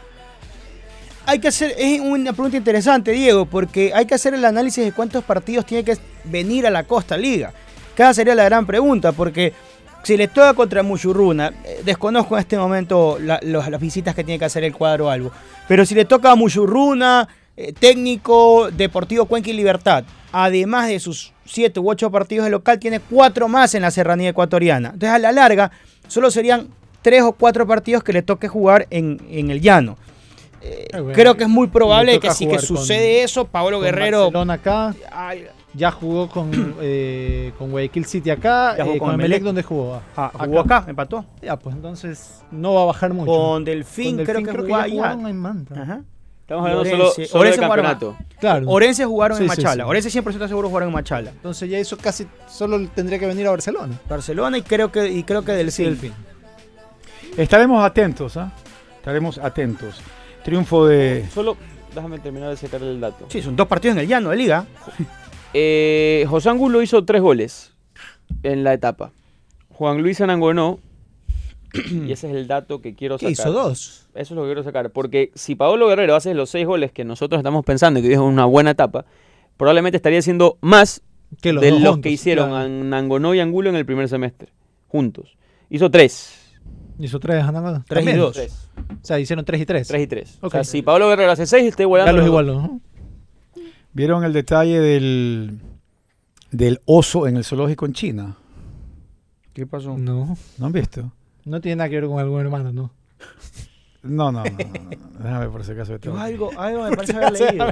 [1.26, 4.92] Hay que hacer, es una pregunta interesante, Diego, porque hay que hacer el análisis de
[4.92, 7.52] cuántos partidos tiene que venir a la Costa Liga.
[7.94, 9.52] Cada sería la gran pregunta, porque
[10.02, 14.24] si le toca contra Muchurruna, eh, desconozco en este momento la- los- las visitas que
[14.24, 15.30] tiene que hacer el cuadro algo,
[15.68, 21.32] pero si le toca a Muchurruna, eh, técnico Deportivo Cuenca y Libertad, además de sus
[21.44, 24.90] siete u ocho partidos de local, tiene cuatro más en la serranía ecuatoriana.
[24.94, 25.70] Entonces, a la larga,
[26.08, 26.68] solo serían
[27.02, 29.96] tres o cuatro partidos que le toque jugar en, en el llano.
[30.62, 31.12] Eh, bueno.
[31.12, 34.94] creo que es muy probable Le que si que con- sucede eso, Pablo Guerrero acá.
[35.72, 38.76] Ya jugó con, eh, con Guayaquil City acá.
[38.76, 39.20] Ya jugó con con.
[39.20, 40.00] Emelec, ¿dónde jugó?
[40.16, 41.24] ah, jugó acá, empató.
[41.40, 43.30] Ya, pues entonces no va a bajar mucho.
[43.30, 45.80] Con Delfín, Con creo que ya jugaron en Manta.
[45.80, 46.02] Ajá.
[46.50, 47.26] Estamos hablando solo, Orense.
[47.26, 48.16] solo de Orense jugaron campeonato.
[48.40, 48.68] Claro.
[48.68, 49.84] Orense jugaron en Sí, sí, Machala.
[49.84, 49.88] sí.
[49.88, 51.30] Orense 100% seguro jugaron en Machala.
[51.30, 53.96] Entonces ya eso casi solo tendría que venir a Barcelona.
[54.08, 55.84] Barcelona y creo que y creo que Delfín.
[55.86, 56.12] Delfín.
[57.36, 58.52] Estaremos atentos, ¿ah?
[58.96, 60.00] Estaremos atentos.
[60.42, 61.24] Triunfo de.
[61.32, 61.56] Solo,
[61.94, 63.26] déjame terminar de sacar el dato.
[63.28, 64.66] Sí, son dos partidos en el llano de liga.
[65.52, 67.72] Eh, José Angulo hizo tres goles
[68.44, 69.10] en la etapa.
[69.72, 70.78] Juan Luis Anangonó,
[71.90, 73.52] y ese es el dato que quiero ¿Qué sacar.
[73.52, 73.52] hizo?
[73.52, 74.08] Dos.
[74.14, 74.90] Eso es lo que quiero sacar.
[74.90, 78.44] Porque si Paolo Guerrero hace los seis goles que nosotros estamos pensando que es una
[78.44, 79.04] buena etapa,
[79.56, 81.02] probablemente estaría haciendo más
[81.42, 82.64] Que los de los juntos, que hicieron claro.
[82.64, 84.48] Anangonó y Angulo en el primer semestre.
[84.88, 85.36] Juntos.
[85.68, 86.36] Hizo tres.
[86.98, 87.84] Hizo tres, Anangonó.
[87.88, 88.32] Tres y dos.
[88.34, 88.68] Tres.
[88.90, 89.88] O sea, hicieron tres y tres.
[89.88, 90.38] Tres y tres.
[90.40, 92.12] O sea, si Pablo Guerrero hace seis, está igualando.
[92.12, 92.28] Los dos.
[92.28, 92.80] igual, ¿no?
[93.92, 95.60] ¿Vieron el detalle del,
[96.50, 98.36] del oso en el zoológico en China?
[99.52, 99.96] ¿Qué pasó?
[99.98, 100.36] No.
[100.58, 101.12] ¿No han visto?
[101.44, 102.90] No tiene nada que ver con algún hermano, ¿no?
[104.02, 104.50] No, no, no.
[104.50, 105.18] no, no.
[105.18, 105.96] Déjame por si acaso.
[105.98, 107.66] Yo algo, algo me parece haber leído.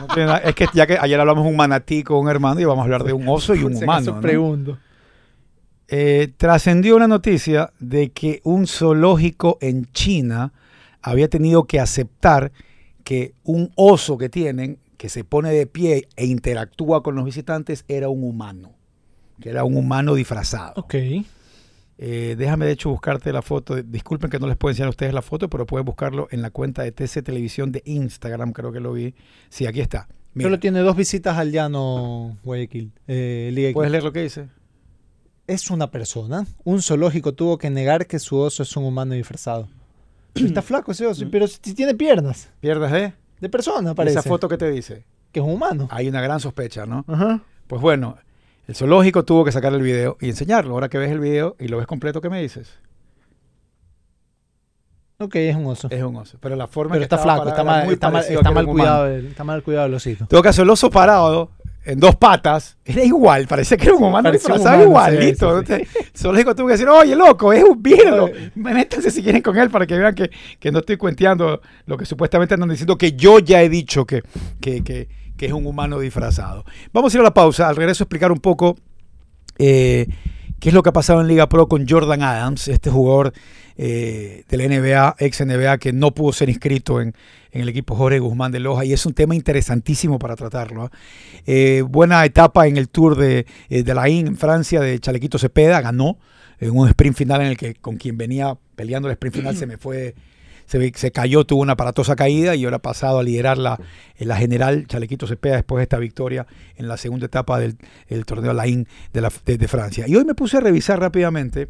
[0.00, 2.60] No tiene nada- Es que ya que ayer hablamos de un manatí con un hermano
[2.60, 4.14] y vamos a hablar de un oso y un humano.
[4.16, 4.20] ¿no?
[4.20, 4.78] pregunto.
[5.90, 10.52] Eh, trascendió una noticia de que un zoológico en China
[11.00, 12.52] había tenido que aceptar
[13.04, 17.84] que un oso que tienen, que se pone de pie e interactúa con los visitantes,
[17.88, 18.72] era un humano.
[19.40, 20.74] Que era un humano disfrazado.
[20.76, 20.94] Ok.
[22.00, 23.82] Eh, déjame de hecho buscarte la foto.
[23.82, 26.50] Disculpen que no les puedo enseñar a ustedes la foto, pero pueden buscarlo en la
[26.50, 29.14] cuenta de TC Televisión de Instagram, creo que lo vi.
[29.48, 30.08] Sí, aquí está.
[30.34, 32.92] Mira, Solo tiene dos visitas al llano Guayaquil.
[33.08, 34.48] Eh, ¿Puedes leer lo que dice?
[35.48, 36.46] Es una persona.
[36.62, 39.68] Un zoológico tuvo que negar que su oso es un humano disfrazado.
[40.34, 42.50] Está flaco ese oso, pero si tiene piernas.
[42.60, 43.12] ¿Pierdas de?
[43.40, 44.20] De persona, parece.
[44.20, 45.04] Esa foto que te dice.
[45.32, 45.88] Que es un humano.
[45.90, 47.04] Hay una gran sospecha, ¿no?
[47.08, 47.42] Ajá.
[47.66, 48.16] Pues bueno,
[48.68, 50.74] el zoológico tuvo que sacar el video y enseñarlo.
[50.74, 52.78] Ahora que ves el video y lo ves completo, ¿qué me dices?
[55.20, 55.88] Ok, es un oso.
[55.90, 56.38] Es un oso.
[56.40, 59.26] Pero la forma Pero que está flaco, está mal, está mal, está que cuidado, el-
[59.26, 60.24] está mal cuidado el osito.
[60.24, 61.50] En todo caso, el oso parado
[61.84, 65.62] en dos patas era igual, parecía que era un humano disfrazado sí, igualito.
[65.64, 65.98] sí, sí.
[66.14, 68.28] Solo digo, tuve que decir, oye, loco, es un viejo.
[68.54, 72.04] Métanse si quieren con él para que vean que, que no estoy cuenteando lo que
[72.04, 74.22] supuestamente andan diciendo, que yo ya he dicho que,
[74.60, 75.08] que, que-
[75.38, 76.66] que es un humano disfrazado.
[76.92, 78.76] Vamos a ir a la pausa, al regreso a explicar un poco
[79.58, 80.06] eh,
[80.60, 83.32] qué es lo que ha pasado en Liga Pro con Jordan Adams, este jugador
[83.76, 87.14] eh, de la NBA, ex NBA, que no pudo ser inscrito en,
[87.52, 90.84] en el equipo Jorge Guzmán de Loja, y es un tema interesantísimo para tratarlo.
[90.84, 90.90] ¿ah?
[91.46, 95.38] Eh, buena etapa en el Tour de, eh, de la IN en Francia de Chalequito
[95.38, 96.18] Cepeda, ganó
[96.58, 99.66] en un sprint final en el que con quien venía peleando el sprint final se
[99.66, 100.16] me fue,
[100.68, 103.80] se, se cayó, tuvo una aparatosa caída y ahora ha pasado a liderar la,
[104.18, 106.46] la general Chalequito Cepeda después de esta victoria
[106.76, 110.04] en la segunda etapa del el torneo Laín de, la, de, de Francia.
[110.06, 111.68] Y hoy me puse a revisar rápidamente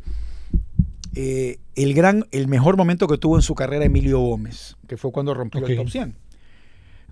[1.14, 5.12] eh, el gran, el mejor momento que tuvo en su carrera Emilio Gómez, que fue
[5.12, 6.14] cuando rompió el top 100.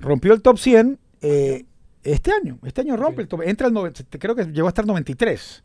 [0.01, 1.64] Rompió el top 100 eh,
[2.03, 4.87] este año, este año rompe el top, entra el 90, creo que llegó a estar
[4.87, 5.64] 93.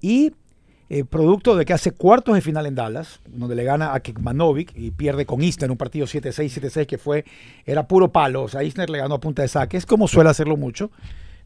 [0.00, 0.32] Y
[0.94, 4.76] eh, producto de que hace cuartos de final en Dallas, donde le gana a Kekmanovic
[4.76, 7.24] y pierde con Isner un partido 7-6, 7-6 que fue,
[7.64, 10.28] era puro palo, o sea, Isner le ganó a punta de saque, es como suele
[10.28, 10.90] hacerlo mucho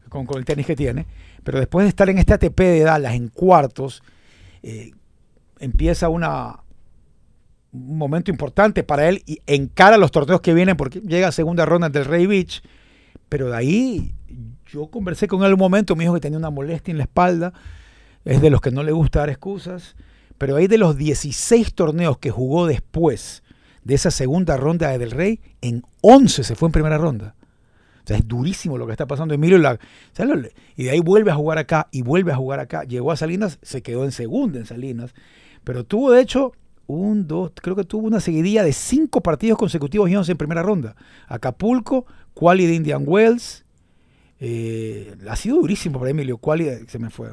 [0.09, 1.05] con, el tenis que tiene,
[1.45, 4.03] pero después de estar en este ATP de Dallas en cuartos,
[4.63, 4.91] eh,
[5.61, 6.25] empieza un
[7.71, 11.87] momento importante para él y encara los torneos que vienen porque llega a segunda ronda
[11.87, 12.63] del Rey Beach,
[13.29, 14.13] pero de ahí
[14.65, 17.53] yo conversé con él un momento, me dijo que tenía una molestia en la espalda,
[18.27, 19.95] es de los que no le gusta dar excusas,
[20.37, 23.43] pero ahí de los 16 torneos que jugó después
[23.83, 27.35] de esa segunda ronda de Del Rey, en 11 se fue en primera ronda.
[28.03, 29.57] O sea, es durísimo lo que está pasando Emilio.
[29.57, 29.79] La-
[30.13, 32.83] ¿sabes lo- y de ahí vuelve a jugar acá y vuelve a jugar acá.
[32.83, 35.13] Llegó a Salinas, se quedó en segunda en Salinas,
[35.63, 36.53] pero tuvo de hecho
[36.85, 40.63] un, dos, creo que tuvo una seguidilla de cinco partidos consecutivos y 11 en primera
[40.63, 40.95] ronda.
[41.27, 43.65] Acapulco, Quali de Indian Wells.
[44.39, 46.37] eh, ha sido durísimo para Emilio.
[46.37, 47.29] Quali, de- se me fue.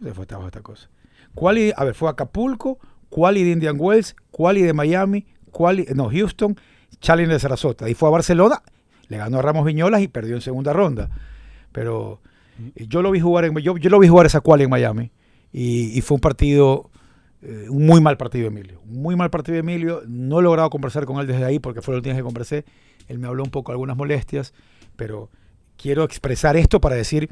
[0.00, 0.88] Pues fue esta, esta cosa.
[1.34, 2.78] Quali, a ver, fue Acapulco,
[3.08, 6.56] Quali de Indian Wells, Quali de Miami, Quali, no, Houston,
[7.00, 7.86] Challenge de Sarasota.
[7.86, 8.62] Ahí fue a Barcelona,
[9.08, 11.08] le ganó a Ramos Viñolas y perdió en segunda ronda.
[11.72, 12.20] Pero
[12.76, 15.10] eh, yo lo vi jugar en, yo, yo lo vi jugar esa Quali en Miami
[15.52, 16.90] y, y fue un partido,
[17.42, 18.80] eh, un muy mal partido de Emilio.
[18.84, 20.02] Muy mal partido de Emilio.
[20.06, 22.64] No he logrado conversar con él desde ahí porque fue la última vez que conversé.
[23.06, 24.52] Él me habló un poco de algunas molestias,
[24.96, 25.30] pero
[25.76, 27.30] quiero expresar esto para decir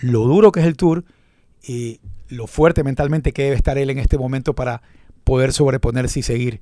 [0.00, 1.04] lo duro que es el tour
[1.66, 4.82] y lo fuerte mentalmente que debe estar él en este momento para
[5.24, 6.60] poder sobreponerse y seguir.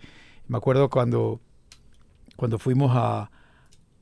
[0.49, 1.41] Me acuerdo cuando,
[2.37, 3.31] cuando fuimos a,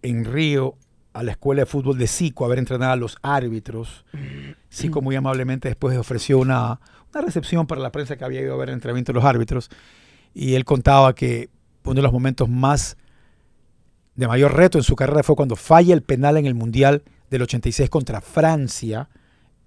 [0.02, 0.76] en Río
[1.12, 4.04] a la escuela de fútbol de Sico a ver entrenar a los árbitros.
[4.70, 6.80] Sico muy amablemente después ofreció una,
[7.12, 9.70] una recepción para la prensa que había ido a ver el entrenamiento de los árbitros
[10.34, 11.50] y él contaba que
[11.84, 12.96] uno de los momentos más
[14.14, 17.42] de mayor reto en su carrera fue cuando falla el penal en el Mundial del
[17.42, 19.08] 86 contra Francia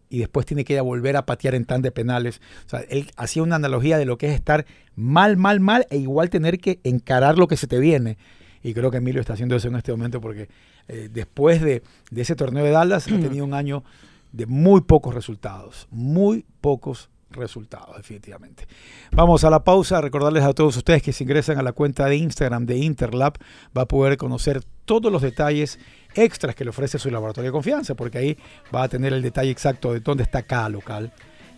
[0.09, 2.41] y después tiene que ir a volver a patear en tan de penales.
[2.65, 5.97] O sea, él hacía una analogía de lo que es estar mal, mal, mal e
[5.97, 8.17] igual tener que encarar lo que se te viene.
[8.63, 10.47] Y creo que Emilio está haciendo eso en este momento porque
[10.87, 13.83] eh, después de, de ese torneo de Dallas ha tenido un año
[14.31, 18.67] de muy pocos resultados, muy pocos resultados, definitivamente.
[19.11, 22.17] Vamos a la pausa, recordarles a todos ustedes que si ingresan a la cuenta de
[22.17, 23.33] Instagram de Interlab
[23.77, 25.79] va a poder conocer todos los detalles
[26.13, 28.37] extras que le ofrece su laboratorio de confianza, porque ahí
[28.73, 31.11] va a tener el detalle exacto de dónde está cada local,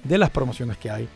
[0.03, 1.07] de las promociones que hay,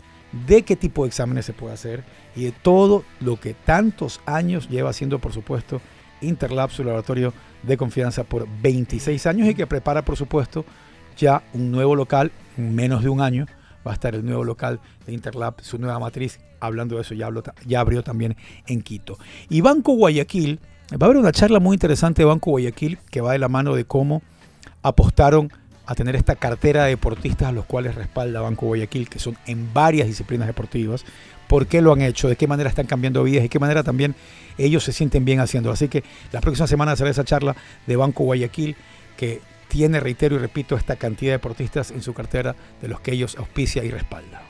[0.47, 2.03] de qué tipo de exámenes se puede hacer
[2.35, 5.81] y de todo lo que tantos años lleva haciendo, por supuesto,
[6.21, 7.33] Interlab, su laboratorio
[7.63, 10.65] de confianza por 26 años y que prepara, por supuesto,
[11.17, 13.45] ya un nuevo local en menos de un año.
[13.85, 16.39] Va a estar el nuevo local de Interlab, su nueva matriz.
[16.59, 18.35] Hablando de eso, ya, abrió también
[18.67, 19.17] en Quito.
[19.49, 20.59] Y Banco Guayaquil,
[20.91, 23.75] va a haber una charla muy interesante de Banco Guayaquil que va de la mano
[23.75, 24.21] de cómo
[24.83, 25.51] apostaron
[25.85, 29.73] a tener esta cartera de deportistas a los cuales respalda Banco Guayaquil, que son en
[29.73, 31.03] varias disciplinas deportivas,
[31.47, 34.15] por qué lo han hecho, de qué manera están cambiando vidas, de qué manera también
[34.57, 35.73] ellos se sienten bien haciéndolo.
[35.73, 37.55] Así que la próxima semana será esa charla
[37.87, 38.75] de Banco Guayaquil
[39.17, 39.41] que
[39.71, 43.37] tiene, reitero y repito, esta cantidad de deportistas en su cartera de los que ellos
[43.37, 44.41] auspicia y respalda.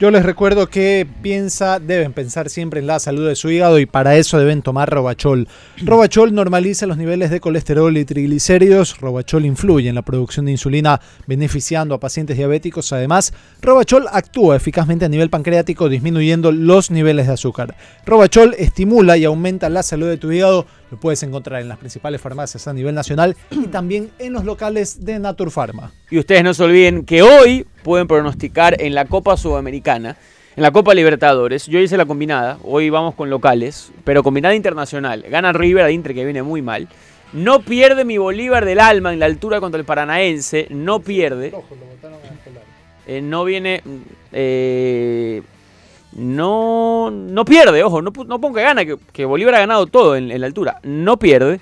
[0.00, 3.86] Yo les recuerdo que piensa, deben pensar siempre en la salud de su hígado y
[3.86, 5.46] para eso deben tomar Robachol.
[5.84, 8.98] Robachol normaliza los niveles de colesterol y triglicéridos.
[8.98, 12.92] Robachol influye en la producción de insulina beneficiando a pacientes diabéticos.
[12.92, 17.76] Además, Robachol actúa eficazmente a nivel pancreático disminuyendo los niveles de azúcar.
[18.04, 20.66] Robachol estimula y aumenta la salud de tu hígado.
[20.90, 25.04] Lo puedes encontrar en las principales farmacias a nivel nacional y también en los locales
[25.04, 25.92] de Naturpharma.
[26.10, 30.16] Y ustedes no se olviden que hoy pueden pronosticar en la Copa Sudamericana
[30.56, 35.24] En la Copa Libertadores, yo hice la combinada, hoy vamos con locales, pero combinada internacional.
[35.28, 36.88] Gana River a Inter que viene muy mal.
[37.32, 41.52] No pierde mi Bolívar del alma en la altura contra el Paranaense, no pierde.
[43.08, 43.82] Eh, no viene.
[43.84, 43.96] mm,
[44.32, 45.42] eh,
[46.16, 50.46] no, no pierde, ojo, no, que gana, que, que Bolívar ha ganado todo en, la
[50.46, 50.78] altura.
[50.82, 51.60] No pierde.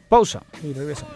[0.07, 1.15] Pausa y regresamos.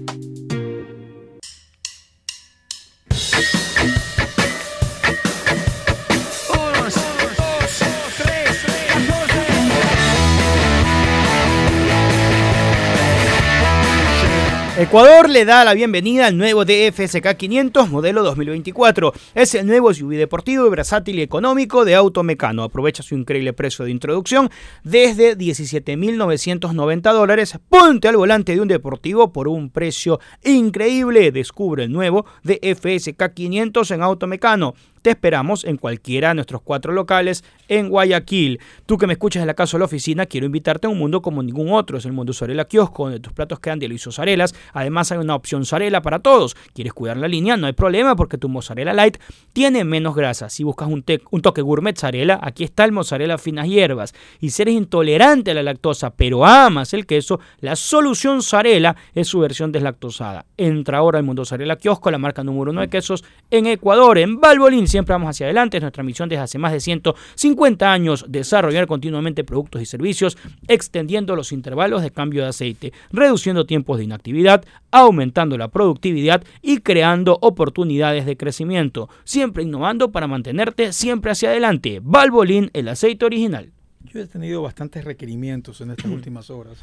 [14.81, 19.13] Ecuador le da la bienvenida al nuevo DFSK 500 modelo 2024.
[19.35, 22.63] Es el nuevo SUV deportivo, versátil y económico de Automecano.
[22.63, 24.49] Aprovecha su increíble precio de introducción
[24.83, 27.59] desde 17.990 dólares.
[27.69, 31.31] Ponte al volante de un deportivo por un precio increíble.
[31.31, 34.73] Descubre el nuevo DFSK 500 en Automecano.
[35.01, 38.59] Te esperamos en cualquiera de nuestros cuatro locales en Guayaquil.
[38.85, 41.23] Tú que me escuchas en la casa o la oficina, quiero invitarte a un mundo
[41.23, 41.97] como ningún otro.
[41.97, 44.53] Es el mundo Zarela Kiosco, donde tus platos quedan deliciosos arelas.
[44.73, 46.55] Además, hay una opción Zarela para todos.
[46.75, 47.57] ¿Quieres cuidar la línea?
[47.57, 49.17] No hay problema porque tu mozzarella light
[49.53, 50.49] tiene menos grasa.
[50.49, 54.13] Si buscas un, toque gourmet Zarela, aquí está el mozzarella finas hierbas.
[54.39, 59.27] Y si eres intolerante a la lactosa, pero amas el queso, la solución Zarela es
[59.27, 60.45] su versión deslactosada.
[60.57, 64.39] Entra ahora al mundo Zarela Kiosco, la marca número uno de quesos en Ecuador, en
[64.39, 64.90] Valvolín.
[64.91, 65.77] Siempre vamos hacia adelante.
[65.77, 70.37] Es nuestra misión desde hace más de 150 años desarrollar continuamente productos y servicios,
[70.67, 76.79] extendiendo los intervalos de cambio de aceite, reduciendo tiempos de inactividad, aumentando la productividad y
[76.79, 79.07] creando oportunidades de crecimiento.
[79.23, 82.01] Siempre innovando para mantenerte siempre hacia adelante.
[82.03, 83.71] Valvolín, el aceite original.
[84.03, 86.79] Yo he tenido bastantes requerimientos en estas últimas horas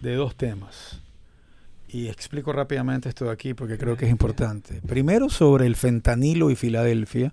[0.00, 1.02] de dos temas.
[1.90, 4.80] Y explico rápidamente esto de aquí porque creo que es importante.
[4.86, 7.32] Primero sobre el fentanilo y Filadelfia,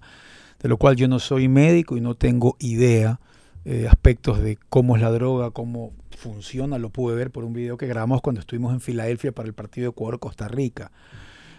[0.61, 3.19] de lo cual yo no soy médico y no tengo idea
[3.65, 6.77] eh, aspectos de cómo es la droga, cómo funciona.
[6.77, 9.85] Lo pude ver por un video que grabamos cuando estuvimos en Filadelfia para el partido
[9.85, 10.91] de Ecuador-Costa Rica.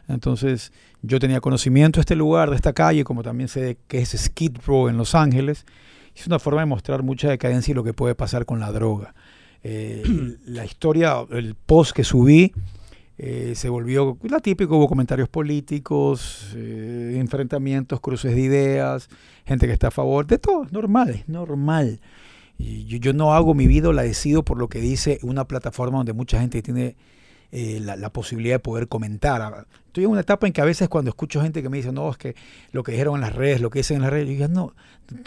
[0.09, 0.73] Entonces
[1.03, 4.11] yo tenía conocimiento de este lugar, de esta calle, como también sé de que es
[4.17, 5.67] Skid Row en Los Ángeles.
[6.15, 9.15] Es una forma de mostrar mucha decadencia y lo que puede pasar con la droga.
[9.63, 10.03] Eh,
[10.47, 12.53] la historia, el post que subí,
[13.19, 19.09] eh, se volvió la típica, hubo comentarios políticos, eh, enfrentamientos, cruces de ideas,
[19.45, 22.01] gente que está a favor, de todo, normal, es normal.
[22.59, 26.13] Yo, yo no hago mi vida, la decido por lo que dice una plataforma donde
[26.13, 26.97] mucha gente tiene
[27.53, 29.41] eh, la, la posibilidad de poder comentar.
[29.41, 31.91] Ah, Estoy en una etapa en que a veces cuando escucho gente que me dice,
[31.91, 32.35] no, es que
[32.71, 34.75] lo que dijeron en las redes, lo que dicen en las redes, yo digo, no,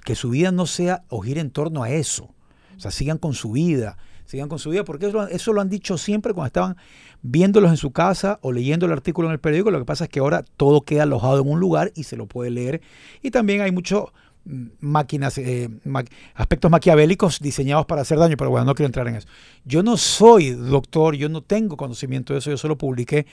[0.05, 2.35] que su vida no sea o gire en torno a eso.
[2.77, 3.97] O sea, sigan con su vida,
[4.29, 6.77] sigan con su vida, porque eso, lo han dicho siempre cuando estaban
[7.23, 9.71] viéndolos en su casa o leyendo el artículo en el periódico.
[9.71, 12.27] Lo que pasa es que ahora todo queda alojado en un lugar y se lo
[12.27, 12.79] puede leer.
[13.23, 14.13] Y también hay mucho
[14.45, 15.67] mm, máquinas, eh,
[16.35, 19.27] aspectos maquiavélicos diseñados para hacer daño, pero bueno, no quiero entrar en eso.
[19.65, 23.25] Yo no soy doctor, yo no tengo conocimiento de eso, yo solo publiqué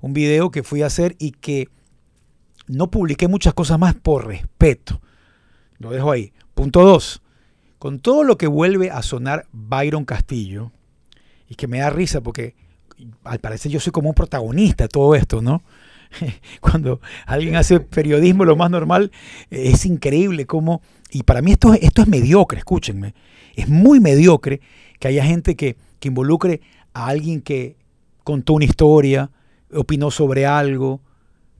[0.00, 1.68] un video que fui a hacer y que
[2.66, 5.00] no publiqué muchas cosas más por respeto.
[5.78, 6.32] Lo dejo ahí.
[6.54, 7.22] Punto dos.
[7.80, 10.70] Con todo lo que vuelve a sonar Byron Castillo,
[11.48, 12.54] y que me da risa porque
[13.24, 15.62] al parecer yo soy como un protagonista de todo esto, ¿no?
[16.60, 19.10] Cuando alguien hace periodismo, lo más normal,
[19.50, 20.82] eh, es increíble cómo...
[21.10, 23.14] Y para mí esto, es- esto es mediocre, escúchenme.
[23.56, 24.60] Es muy mediocre
[24.98, 26.60] que haya gente que, que involucre
[26.92, 27.76] a alguien que
[28.22, 29.30] contó una historia,
[29.74, 31.00] opinó sobre algo,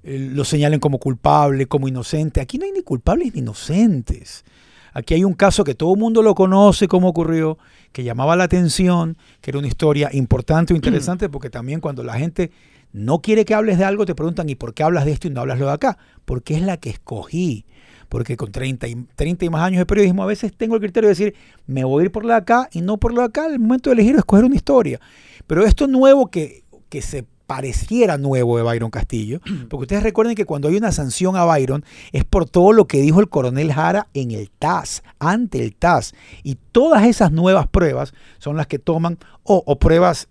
[0.03, 2.41] eh, lo señalen como culpable, como inocente.
[2.43, 4.45] Aquí no hay ni culpables ni inocentes.
[4.93, 7.59] Aquí hay un caso que todo el mundo lo conoce, cómo ocurrió,
[7.93, 12.15] que llamaba la atención, que era una historia importante o interesante, porque también cuando la
[12.15, 12.51] gente
[12.93, 15.31] no quiere que hables de algo, te preguntan, ¿y por qué hablas de esto y
[15.31, 15.99] no hablas lo de acá?
[16.25, 17.67] Porque es la que escogí.
[18.09, 21.07] Porque con 30 y, 30 y más años de periodismo a veces tengo el criterio
[21.07, 21.35] de decir,
[21.67, 23.47] me voy a ir por la de acá y no por la de acá.
[23.47, 25.01] El momento de elegir o escoger una historia.
[25.47, 30.45] Pero esto nuevo que, que se pareciera nuevo de Byron Castillo, porque ustedes recuerden que
[30.45, 34.07] cuando hay una sanción a Byron es por todo lo que dijo el coronel Jara
[34.15, 36.15] en el TAS, ante el TAS.
[36.45, 40.29] Y todas esas nuevas pruebas son las que toman, o, o pruebas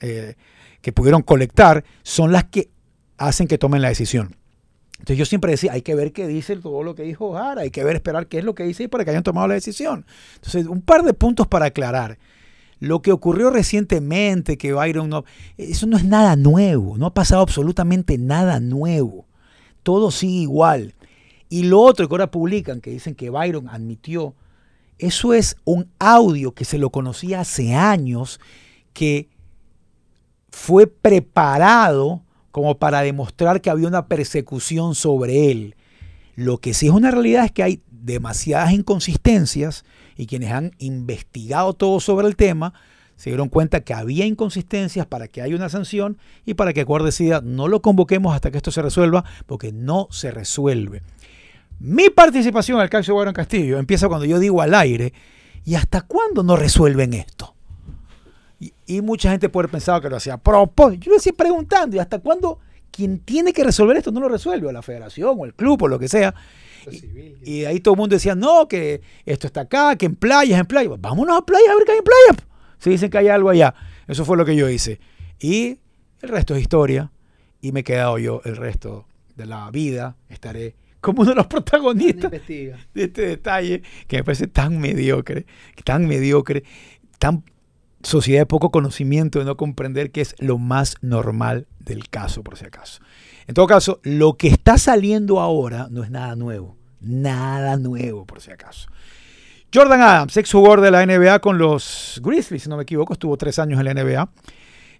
[0.00, 0.34] eh,
[0.80, 2.70] que pudieron colectar, son las que
[3.16, 4.34] hacen que tomen la decisión.
[4.94, 7.70] Entonces yo siempre decía, hay que ver qué dice todo lo que dijo Jara, hay
[7.70, 10.06] que ver, esperar qué es lo que dice para que hayan tomado la decisión.
[10.34, 12.18] Entonces, un par de puntos para aclarar.
[12.80, 15.24] Lo que ocurrió recientemente, que Byron no,
[15.56, 19.26] eso no es nada nuevo, no ha pasado absolutamente nada nuevo.
[19.82, 20.94] Todo sigue igual.
[21.48, 24.34] Y lo otro que ahora publican, que dicen que Byron admitió,
[24.98, 28.40] eso es un audio que se lo conocía hace años,
[28.92, 29.28] que
[30.50, 35.76] fue preparado como para demostrar que había una persecución sobre él.
[36.36, 39.84] Lo que sí es una realidad es que hay demasiadas inconsistencias
[40.16, 42.74] y quienes han investigado todo sobre el tema
[43.16, 47.04] se dieron cuenta que había inconsistencias para que haya una sanción y para que Ecuador
[47.04, 51.02] decida no lo convoquemos hasta que esto se resuelva porque no se resuelve.
[51.78, 55.12] Mi participación el caso de Byron Castillo empieza cuando yo digo al aire
[55.64, 57.54] ¿y hasta cuándo no resuelven esto?
[58.86, 61.04] Y, mucha gente puede pensar que lo hacía propósito.
[61.04, 62.60] Yo lo hacía preguntando, ¿y hasta cuándo
[62.90, 64.68] quien tiene que resolver esto no lo resuelve?
[64.68, 66.34] O la federación, o el club, o lo que sea.
[66.90, 70.58] Y, y ahí todo el mundo decía, no, que esto está acá, que en playas,
[70.58, 71.00] en playas.
[71.00, 72.48] Vámonos a playas a ver qué hay en playas.
[72.78, 73.74] Si dicen que hay algo allá.
[74.06, 75.00] Eso fue lo que yo hice.
[75.40, 75.78] Y
[76.20, 77.10] el resto es historia.
[77.60, 79.06] Y me he quedado yo el resto
[79.36, 80.16] de la vida.
[80.28, 85.46] Estaré como uno de los protagonistas de este detalle que me parece tan mediocre,
[85.84, 86.64] tan mediocre,
[87.18, 87.44] tan
[88.02, 92.56] sociedad de poco conocimiento de no comprender que es lo más normal del caso, por
[92.56, 93.02] si acaso.
[93.46, 98.40] En todo caso, lo que está saliendo ahora no es nada nuevo, nada nuevo, por
[98.40, 98.88] si acaso.
[99.74, 103.36] Jordan Adams, ex jugador de la NBA con los Grizzlies, si no me equivoco, estuvo
[103.36, 104.28] tres años en la NBA.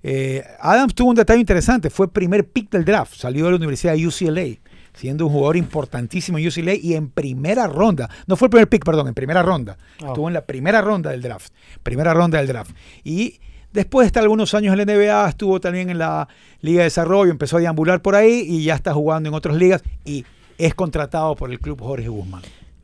[0.03, 3.95] Eh, Adams tuvo un detalle interesante, fue primer pick del draft, salió de la Universidad
[3.95, 4.59] de UCLA,
[4.93, 8.85] siendo un jugador importantísimo en UCLA y en primera ronda, no fue el primer pick,
[8.85, 12.73] perdón, en primera ronda, estuvo en la primera ronda del draft, primera ronda del draft.
[13.03, 13.41] Y
[13.75, 16.29] después de estar algunos años en la NBA, estuvo también en la
[16.63, 19.83] Liga de Desarrollo, empezó a deambular por ahí y ya está jugando en otras ligas
[20.05, 20.25] y
[20.57, 22.43] es contratado por el club Jorge Guzmán.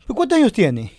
[0.08, 0.92] ¿Cuántos años tiene?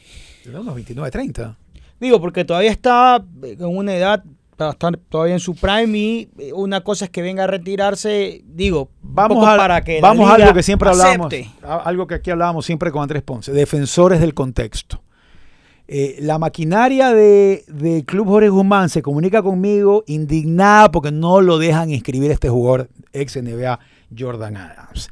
[0.47, 1.57] Unos 29, 30.
[1.99, 4.23] Digo, porque todavía está eh, en una edad
[4.55, 8.41] para estar todavía en su prime y eh, una cosa es que venga a retirarse,
[8.45, 12.65] digo, Vamos, a, para que vamos a algo que siempre hablábamos, algo que aquí hablábamos
[12.65, 15.01] siempre con Andrés Ponce, defensores del contexto.
[15.93, 17.65] Eh, la maquinaria de-
[18.07, 23.35] Club Jorge Guzmán se comunica conmigo indignada porque no lo dejan inscribir este jugador ex
[23.35, 23.77] NBA
[24.17, 25.09] Jordan Adams.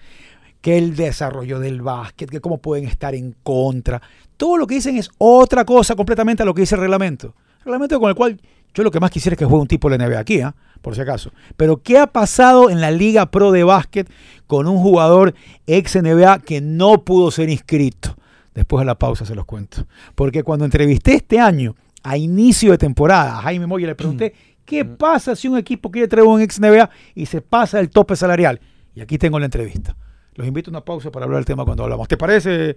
[0.62, 4.02] Que el desarrollo del básquet, que cómo pueden estar en contra.
[4.38, 7.36] Todo lo que dicen es otra cosa completamente a lo que dice el reglamento.
[7.66, 8.40] Reglamento con el cual
[8.74, 10.56] yo lo que más quisiera es que juegue un tipo de NBA aquí, ¿ah?
[10.82, 11.32] por si acaso.
[11.58, 14.10] Pero ¿qué ha pasado en la Liga Pro de Básquet
[14.48, 15.34] con un jugador
[15.68, 18.16] ex NBA que no pudo ser inscrito?
[18.60, 19.88] Después de la pausa se los cuento.
[20.16, 24.34] Porque cuando entrevisté este año, a inicio de temporada, a Jaime Moya le pregunté,
[24.66, 28.18] ¿qué pasa si un equipo quiere traer un ex NBA y se pasa el tope
[28.18, 28.60] salarial?
[28.96, 29.96] Y aquí tengo la entrevista.
[30.36, 32.10] Los invito a una pausa para hablar del tema cuando hablamos.
[32.10, 32.76] ¿Te parece,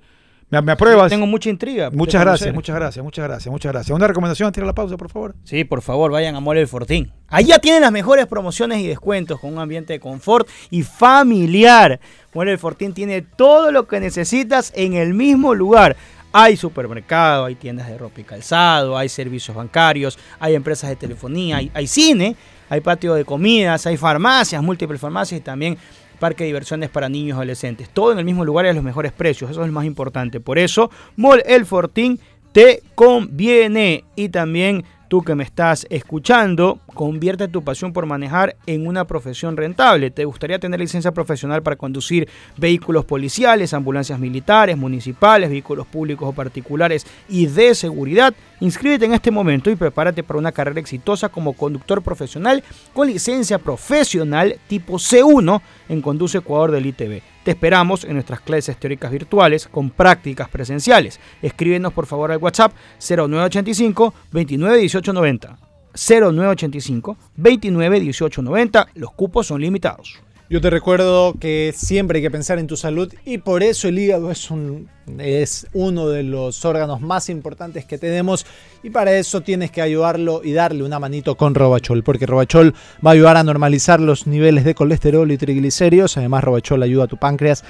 [0.53, 1.11] ¿Me, me apruebas?
[1.11, 1.89] Tengo mucha intriga.
[1.89, 3.97] de Muchas gracias, muchas gracias, muchas gracias, muchas gracias.
[3.97, 5.35] Una recomendación antes de la pausa, por favor.
[5.45, 7.11] Sí, por favor, vayan a Mole el Fortín.
[7.29, 12.01] Allá tienen las mejores promociones y descuentos con un ambiente de confort y familiar.
[12.35, 15.97] Mole el Fortín tiene todo lo que necesitas en el mismo lugar.
[16.35, 21.57] Hay supermercado, hay tiendas de ropa y calzado, hay servicios bancarios, hay empresas de telefonía,
[21.57, 22.37] hay, hay cine,
[22.69, 25.79] hay patio de comidas, hay farmacias, múltiples farmacias y también
[26.23, 27.89] parque de diversiones para niños y adolescentes.
[27.89, 29.51] Todo en el mismo lugar y a los mejores precios.
[29.51, 30.39] Eso es lo más importante.
[30.39, 32.21] Por eso, Mall El Fortín
[32.53, 34.05] te conviene.
[34.15, 39.59] Y también tú que me estás escuchando, convierte tu pasión por manejar en una profesión
[39.59, 40.11] rentable.
[40.11, 46.33] ¿Te gustaría tener licencia profesional para conducir vehículos policiales, ambulancias militares, municipales, vehículos públicos o
[46.33, 48.33] particulares y de seguridad?
[48.61, 53.59] Inscríbete en este momento y prepárate para una carrera exitosa como conductor profesional con licencia
[53.59, 55.61] profesional tipo C1
[55.91, 57.32] en Conduce Ecuador del ITV.
[57.45, 61.19] Te esperamos en nuestras clases teóricas virtuales con prácticas presenciales.
[61.43, 65.59] Escríbenos por favor al WhatsApp 0985 29 18 90.
[65.95, 68.89] 0985 29 18 90.
[68.95, 70.23] Los cupos son limitados.
[70.53, 73.99] Yo te recuerdo que siempre hay que pensar en tu salud y por eso el
[73.99, 74.87] hígado es, un,
[75.17, 78.45] es uno de los órganos más importantes que tenemos.
[78.83, 83.13] Y para eso tienes que ayudarlo y darle una manito con Robachol, porque Robachol va
[83.13, 87.17] a ayudar a normalizar los niveles de colesterol y triglicéridos, además Robachol ayuda a tu
[87.17, 87.65] páncreas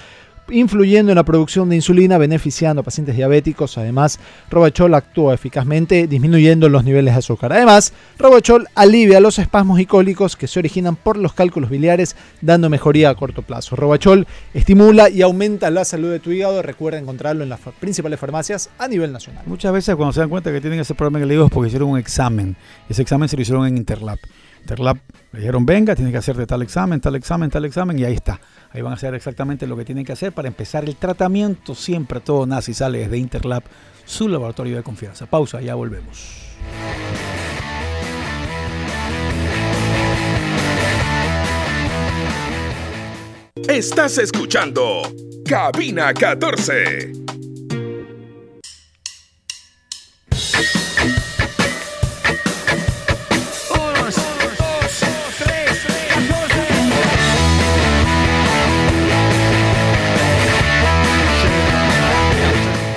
[0.53, 3.78] influyendo en la producción de insulina, beneficiando a pacientes diabéticos.
[3.78, 7.53] Además, Robachol actúa eficazmente disminuyendo los niveles de azúcar.
[7.53, 12.70] Además, Robachol alivia los espasmos y cólicos que se originan por los cálculos biliares, dando
[12.70, 13.76] mejoría a corto plazo.
[13.76, 16.62] Robachol estimula y aumenta la salud de tu hígado.
[16.62, 19.42] Recuerda encontrarlo en las principales farmacias a nivel nacional.
[19.46, 21.68] Muchas veces cuando se dan cuenta que tienen ese problema en el hígado es porque
[21.68, 22.57] hicieron un examen.
[22.88, 24.18] Ese examen se lo hicieron en Interlab.
[24.62, 24.98] Interlab
[25.32, 28.40] le dijeron, venga, tiene que hacerte tal examen, tal examen, tal examen, y ahí está.
[28.70, 31.74] Ahí van a hacer exactamente lo que tienen que hacer para empezar el tratamiento.
[31.74, 33.64] Siempre todo y sale desde Interlab,
[34.04, 35.26] su laboratorio de confianza.
[35.26, 36.38] Pausa, ya volvemos.
[43.68, 45.02] Estás escuchando
[45.46, 47.12] Cabina 14.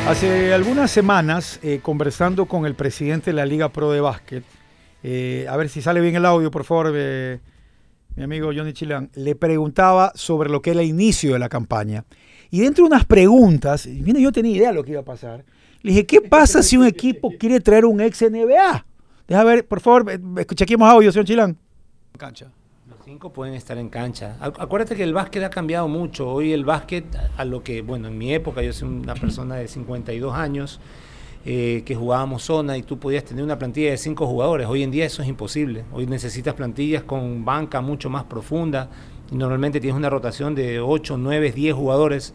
[0.07, 4.43] Hace algunas semanas, eh, conversando con el presidente de la Liga Pro de Básquet,
[5.01, 7.39] eh, a ver si sale bien el audio, por favor, eh,
[8.15, 12.05] mi amigo Johnny Chilán, le preguntaba sobre lo que era el inicio de la campaña.
[12.51, 15.05] Y dentro de unas preguntas, y mira, yo tenía idea de lo que iba a
[15.05, 15.43] pasar.
[15.81, 18.85] Le dije, ¿qué pasa si un equipo quiere traer un ex NBA?
[19.27, 20.05] Deja ver, por favor,
[20.53, 21.57] chequemos audio, señor Chilán.
[22.15, 22.51] cancha.
[23.05, 24.35] Cinco pueden estar en cancha.
[24.41, 26.27] Acu- Acuérdate que el básquet ha cambiado mucho.
[26.27, 27.05] Hoy el básquet,
[27.37, 30.79] a lo que, bueno, en mi época, yo soy una persona de 52 años,
[31.45, 34.65] eh, que jugábamos zona y tú podías tener una plantilla de cinco jugadores.
[34.67, 35.83] Hoy en día eso es imposible.
[35.93, 38.89] Hoy necesitas plantillas con banca mucho más profunda.
[39.31, 42.33] Y normalmente tienes una rotación de 8, 9, 10 jugadores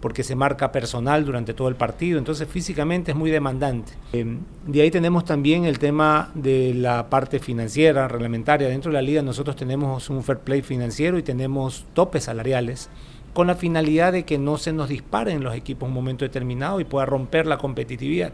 [0.00, 3.92] porque se marca personal durante todo el partido, entonces físicamente es muy demandante.
[4.12, 8.68] Eh, de ahí tenemos también el tema de la parte financiera, reglamentaria.
[8.68, 12.88] Dentro de la liga nosotros tenemos un fair play financiero y tenemos topes salariales
[13.32, 16.80] con la finalidad de que no se nos disparen los equipos en un momento determinado
[16.80, 18.32] y pueda romper la competitividad.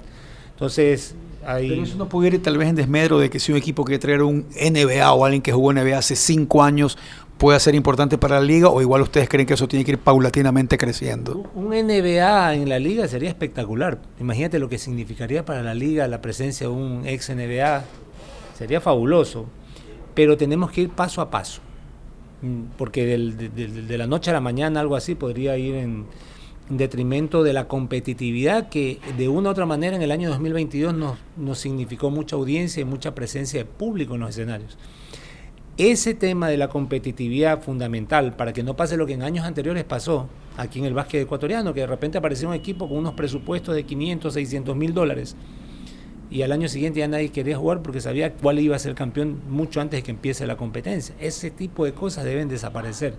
[0.53, 1.69] Entonces, ahí...
[1.69, 3.99] Pero eso no puede ir tal vez en desmedro de que si un equipo quiere
[3.99, 6.97] traer un NBA o alguien que jugó NBA hace cinco años
[7.39, 9.99] pueda ser importante para la liga o igual ustedes creen que eso tiene que ir
[9.99, 11.51] paulatinamente creciendo.
[11.55, 14.01] Un NBA en la liga sería espectacular.
[14.20, 17.85] Imagínate lo que significaría para la liga la presencia de un ex NBA.
[18.57, 19.47] Sería fabuloso.
[20.14, 21.61] Pero tenemos que ir paso a paso.
[22.41, 26.07] Mm, Porque del- de, de- la noche a la mañana algo así podría ir en,
[26.70, 30.95] en detrimento de la competitividad que de una u otra manera en el año 2022
[30.95, 34.78] nos, nos significó mucha audiencia y mucha presencia de público en los escenarios.
[35.77, 39.83] Ese tema de la competitividad fundamental para que no pase lo que en años anteriores
[39.83, 43.75] pasó aquí en el básquet ecuatoriano, que de repente apareció un equipo con unos presupuestos
[43.75, 45.35] de 500, 600 mil dólares
[46.31, 49.41] y al año siguiente ya nadie quería jugar porque sabía cuál iba a ser campeón
[49.49, 51.14] mucho antes de que empiece la competencia.
[51.18, 53.14] Ese tipo de cosas deben desaparecer.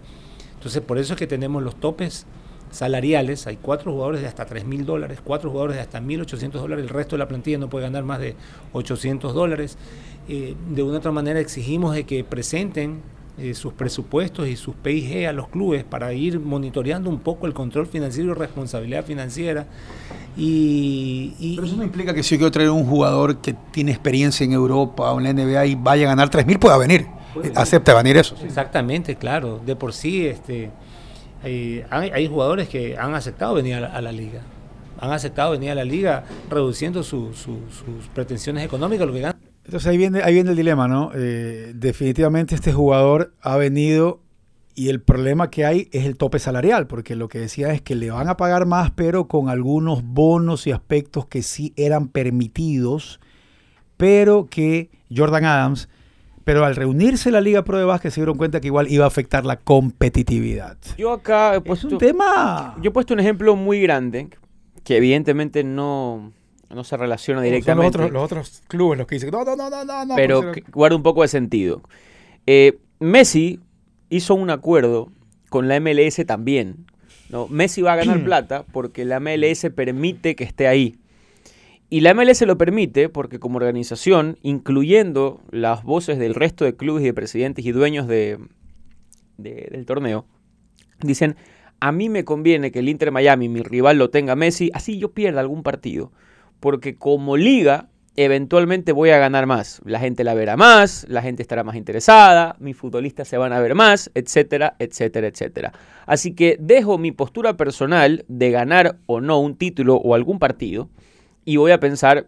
[0.54, 2.26] Entonces por eso es que tenemos los topes
[2.72, 6.84] salariales, hay cuatro jugadores de hasta 3 mil dólares, cuatro jugadores de hasta 1.800 dólares,
[6.84, 8.36] el resto de la plantilla no puede ganar más de
[8.74, 9.78] 800 dólares.
[10.28, 13.00] Eh, de una u otra manera exigimos de que presenten
[13.38, 17.54] eh, sus presupuestos y sus PIG a los clubes para ir monitoreando un poco el
[17.54, 19.68] control financiero y responsabilidad financiera.
[20.38, 23.92] Y, y- Pero eso no implica que si yo quiero traer un jugador que tiene
[23.92, 27.06] experiencia en Europa o en la NBA y vaya a ganar 3 mil, pueda venir.
[27.44, 28.36] Eh, Acepta venir eso.
[28.44, 29.60] Exactamente, claro.
[29.66, 30.72] De por sí, este,
[31.44, 34.42] hay, hay- hay jugadores que han aceptado venir a la, a la liga.
[34.98, 39.35] han aceptado venir a la liga reduciendo su- su- sus pretensiones económicas, lo que ganan.
[39.66, 41.12] Entonces ahí viene, ahí viene el dilema, ¿no?
[41.16, 44.22] Eh, definitivamente este jugador ha venido
[44.76, 47.96] y el problema que hay es el tope salarial, porque lo que decía es que
[47.96, 53.20] le van a pagar más, pero con algunos bonos y aspectos que sí eran permitidos,
[53.98, 55.88] pero que Jordan Adams,
[56.44, 59.08] pero al reunirse la Liga Pro de Básquet se dieron cuenta que igual iba a
[59.08, 60.78] afectar la competitividad.
[60.98, 62.76] Yo acá he Es puesto, un tema...
[62.82, 64.30] yo he puesto un ejemplo muy grande
[64.84, 66.34] que evidentemente no,
[66.74, 67.98] no se relaciona Son los directamente.
[67.98, 70.96] otros, los otros clubes los que dicen, no, no, no, no, no, pero que guarda
[70.96, 71.82] un poco de sentido.
[72.48, 73.60] Eh, Messi
[74.10, 75.10] hizo un acuerdo
[75.50, 76.86] con la MLS también.
[77.30, 77.48] ¿no?
[77.48, 80.96] Messi va a ganar plata porque la MLS permite que esté ahí.
[81.90, 87.04] Y la MLS lo permite porque como organización, incluyendo las voces del resto de clubes
[87.04, 88.40] y de presidentes y dueños de,
[89.38, 90.26] de- del torneo,
[91.02, 91.36] dicen,
[91.80, 95.12] a mí me conviene que el Inter Miami, mi rival, lo tenga Messi, así yo
[95.12, 96.12] pierda algún partido.
[96.60, 99.82] Porque como liga, eventualmente voy a ganar más.
[99.86, 103.60] La gente la verá más, la gente estará más interesada, mis futbolistas se van a
[103.60, 105.74] ver más, etcétera, etcétera, etcétera.
[106.06, 110.90] Así que dejo mi postura personal de ganar o no un título o algún partido
[111.44, 112.28] y voy a pensar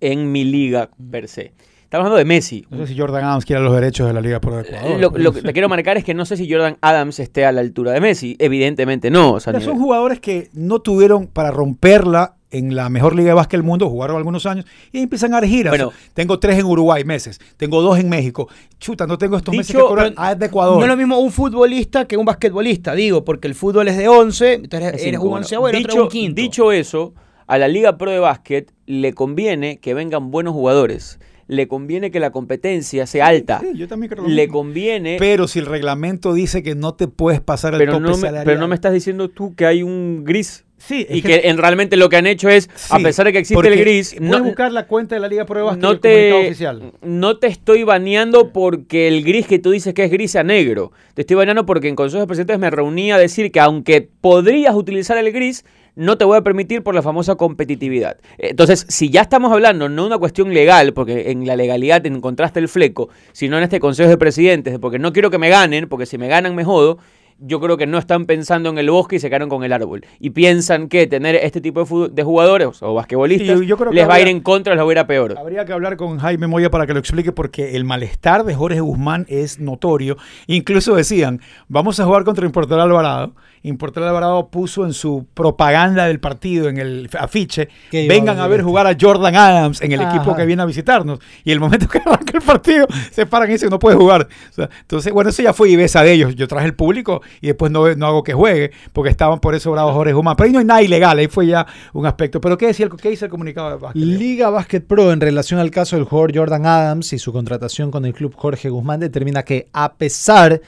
[0.00, 1.52] en mi liga per se.
[1.94, 2.66] Estamos hablando de Messi.
[2.70, 4.98] No sé si Jordan Adams quiere los derechos de la Liga Pro de Ecuador.
[5.00, 7.52] Lo, lo que te quiero marcar es que no sé si Jordan Adams esté a
[7.52, 8.34] la altura de Messi.
[8.40, 9.34] Evidentemente no.
[9.34, 13.28] o sea, Pero ni- son jugadores que no tuvieron para romperla en la mejor liga
[13.28, 15.70] de básquet del mundo, jugaron algunos años y empiezan a dar giras.
[15.70, 15.92] Bueno.
[16.14, 18.48] tengo tres en Uruguay meses, tengo dos en México.
[18.80, 20.08] Chuta, no tengo estos meses que Dicho- cobrar.
[20.08, 20.78] pero Ah, es de Ecuador.
[20.78, 24.08] No es lo mismo un futbolista que un basquetbolista, digo, porque el fútbol es de
[24.08, 25.44] 11, entonces Es eres cinco, un bueno.
[25.44, 26.40] onceavo y el otro un quinto.
[26.40, 27.14] dicho eso,
[27.46, 31.20] a la Liga Pro de Básquet le conviene que vengan buenos jugadores.
[31.46, 33.60] Le conviene que la competencia sea alta.
[33.60, 35.16] Sí, yo también creo lo Le conviene.
[35.18, 38.14] Pero si el reglamento dice que no te puedes pasar el pero tope no, me,
[38.16, 38.44] salarial.
[38.44, 40.64] pero no me estás diciendo tú que hay un gris.
[40.76, 43.38] Sí, Y que- que, en, realmente lo que han hecho es, a pesar de que
[43.38, 46.92] existe el gris, no, buscar la cuenta de la Liga Básquet no te, oficial.
[47.00, 50.92] no te estoy baneando porque el gris que tú dices que es gris sea negro.
[51.14, 54.74] Te estoy baneando porque en Consejo de Presidentes me reuní a decir que aunque podrías
[54.74, 55.64] utilizar el gris,
[55.96, 58.18] no te voy a permitir por la famosa competitividad.
[58.38, 62.68] Entonces, si ya estamos hablando, no una cuestión legal, porque en la legalidad encontraste el
[62.68, 66.06] fleco, sino en este Consejo de Presidentes, de porque no quiero que me ganen, porque
[66.06, 66.98] si me ganan me jodo,
[67.38, 70.04] yo creo que no están pensando en el bosque y se quedaron con el árbol.
[70.20, 73.96] Y piensan que tener este tipo de, de jugadores o basquetbolistas Sí, yo creo que
[73.96, 75.36] les va a ir en contra, les va a ir a peor.
[75.38, 78.80] Habría que hablar con Jaime Moya para que lo explique porque el malestar de Jorge
[78.80, 80.16] Guzmán es notorio.
[80.46, 83.34] Incluso decían, vamos a jugar contra Importal Alvarado.
[83.64, 88.62] Importal Alvarado puso en su propaganda del partido, en el afiche, vengan a a ver
[88.62, 91.18] jugar a Jordan Adams en el equipo que viene a visitarnos.
[91.44, 94.28] Y el momento que arranca el partido, se paran y dicen, no puede jugar.
[94.50, 96.34] O sea, entonces, bueno, eso ya fue Ibesa de ellos.
[96.34, 99.72] Yo traje el público y después no, no hago que juegue porque estaban por eso
[99.72, 100.36] bravos Jorge Guzmán.
[100.36, 102.40] Pero ahí no hay nada ilegal, ahí fue ya un aspecto.
[102.40, 104.02] Pero ¿qué decía el, qué dice el comunicado de básquet?
[104.02, 108.04] Liga Basket Pro en relación al caso del jugador Jordan Adams y su contratación con
[108.04, 110.60] el club Jorge Guzmán determina que a pesar de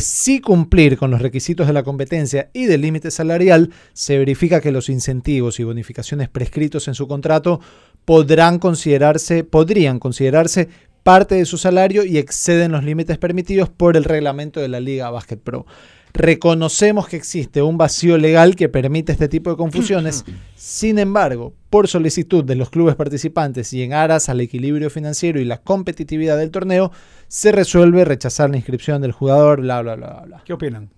[0.00, 4.72] sí cumplir con los requisitos de la competencia y del límite salarial, se verifica que
[4.72, 7.60] los incentivos y bonificaciones prescritos en su contrato
[8.04, 10.68] podrán considerarse, podrían considerarse
[11.02, 15.10] parte de su salario y exceden los límites permitidos por el reglamento de la Liga
[15.10, 15.66] Basket Pro.
[16.14, 20.24] Reconocemos que existe un vacío legal que permite este tipo de confusiones,
[20.56, 25.46] sin embargo, por solicitud de los clubes participantes y en aras al equilibrio financiero y
[25.46, 26.92] la competitividad del torneo,
[27.32, 30.42] se resuelve rechazar la inscripción del jugador, bla, bla, bla, bla.
[30.44, 30.90] ¿Qué opinan?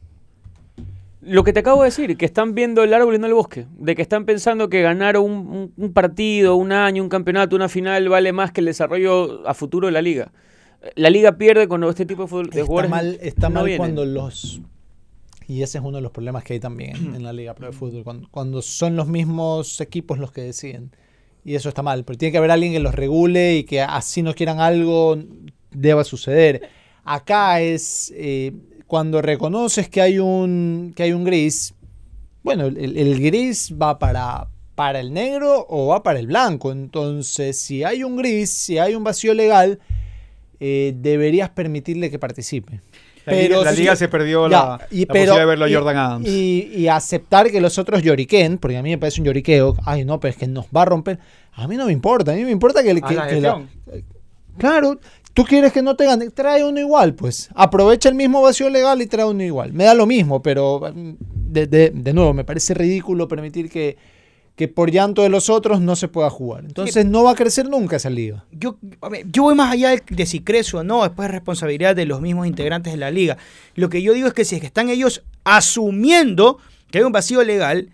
[1.21, 3.67] Lo que te acabo de decir, que están viendo el árbol y no el bosque,
[3.79, 7.69] de que están pensando que ganar un, un- un partido, un año, un campeonato, una
[7.69, 10.33] final vale más que el desarrollo a futuro de la liga.
[10.97, 13.65] La liga pierde cuando este tipo de, fútbol- de Está jugadores mal, está no mal
[13.67, 13.79] vienen.
[13.79, 14.61] cuando los...
[15.47, 17.69] Y ese es uno de los problemas que hay también en, en la Liga Pro
[17.69, 20.91] de Fútbol, cuando, cuando son los mismos equipos los que deciden.
[21.45, 24.23] Y eso está mal, pero tiene que haber alguien que los regule y que así
[24.23, 25.17] no quieran algo,
[25.75, 26.69] deba suceder.
[27.05, 28.53] Acá es eh,
[28.87, 31.75] cuando reconoces que hay un, que hay un gris,
[32.43, 36.73] bueno, el, el gris va para, para el negro o va para el blanco.
[36.73, 39.79] Entonces, si hay un gris, si hay un vacío legal,
[40.61, 42.81] eh, deberías permitirle que participe.
[43.27, 45.97] La liga- la liga se perdió ya, la- la posibilidad de verlo a y- Jordan
[45.97, 46.29] Adams.
[46.29, 49.77] Y, y aceptar que los otros lloriquen, porque a mí me parece un lloriqueo.
[49.87, 51.19] Ay, no, pero es que nos va a romper.
[51.53, 53.63] A mí no me importa, a mí me importa que, que- la que la-.
[54.59, 55.01] Claro,
[55.35, 57.51] tú quieres que no te gane, trae uno igual, pues.
[57.55, 59.73] Aprovecha el mismo vacío legal y trae uno igual.
[59.73, 61.13] Me da lo mismo, pero mm,
[61.53, 63.97] de, de- de nuevo, me parece ridículo permitir que,
[64.57, 66.65] que por llanto de los otros no se pueda jugar.
[66.65, 68.45] Entonces no va a crecer nunca esa liga.
[68.53, 71.33] Yo, a ver, yo voy más allá de, de si crece o no, después es
[71.33, 73.37] responsabilidad de los mismos integrantes de la liga.
[73.75, 76.59] Lo que yo digo es que si es que están ellos asumiendo
[76.91, 77.91] que hay un vacío legal,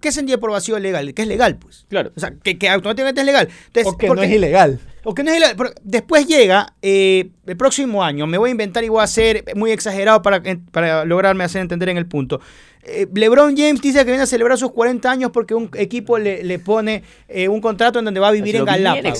[0.00, 1.14] ¿Qué sentido por vacío legal?
[1.14, 1.86] Que es legal, pues.
[1.88, 2.10] Claro.
[2.16, 3.48] O sea, que, que automáticamente es legal.
[3.68, 4.80] Entonces, O que porque- no es ilegal.
[5.08, 5.54] O que no es.
[5.56, 9.44] Pero después llega eh, el próximo año, me voy a inventar y voy a ser
[9.54, 12.40] muy exagerado para, para lograrme hacer entender en el punto.
[12.82, 16.42] Eh, LeBron James dice que viene a celebrar sus 40 años porque un equipo le,
[16.44, 19.18] le pone eh, un contrato en donde va a vivir en Galápagos.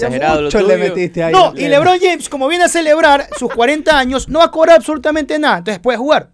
[0.68, 1.32] le metiste ahí.
[1.32, 4.76] No, y LeBron James, como viene a celebrar sus 40 años, no va a cobrar
[4.76, 5.59] absolutamente nada.
[5.59, 6.30] Entonces puede jugar.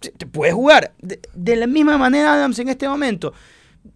[0.00, 0.92] Te- te puede jugar.
[0.98, 3.32] De, de la misma manera, Adams, en este momento.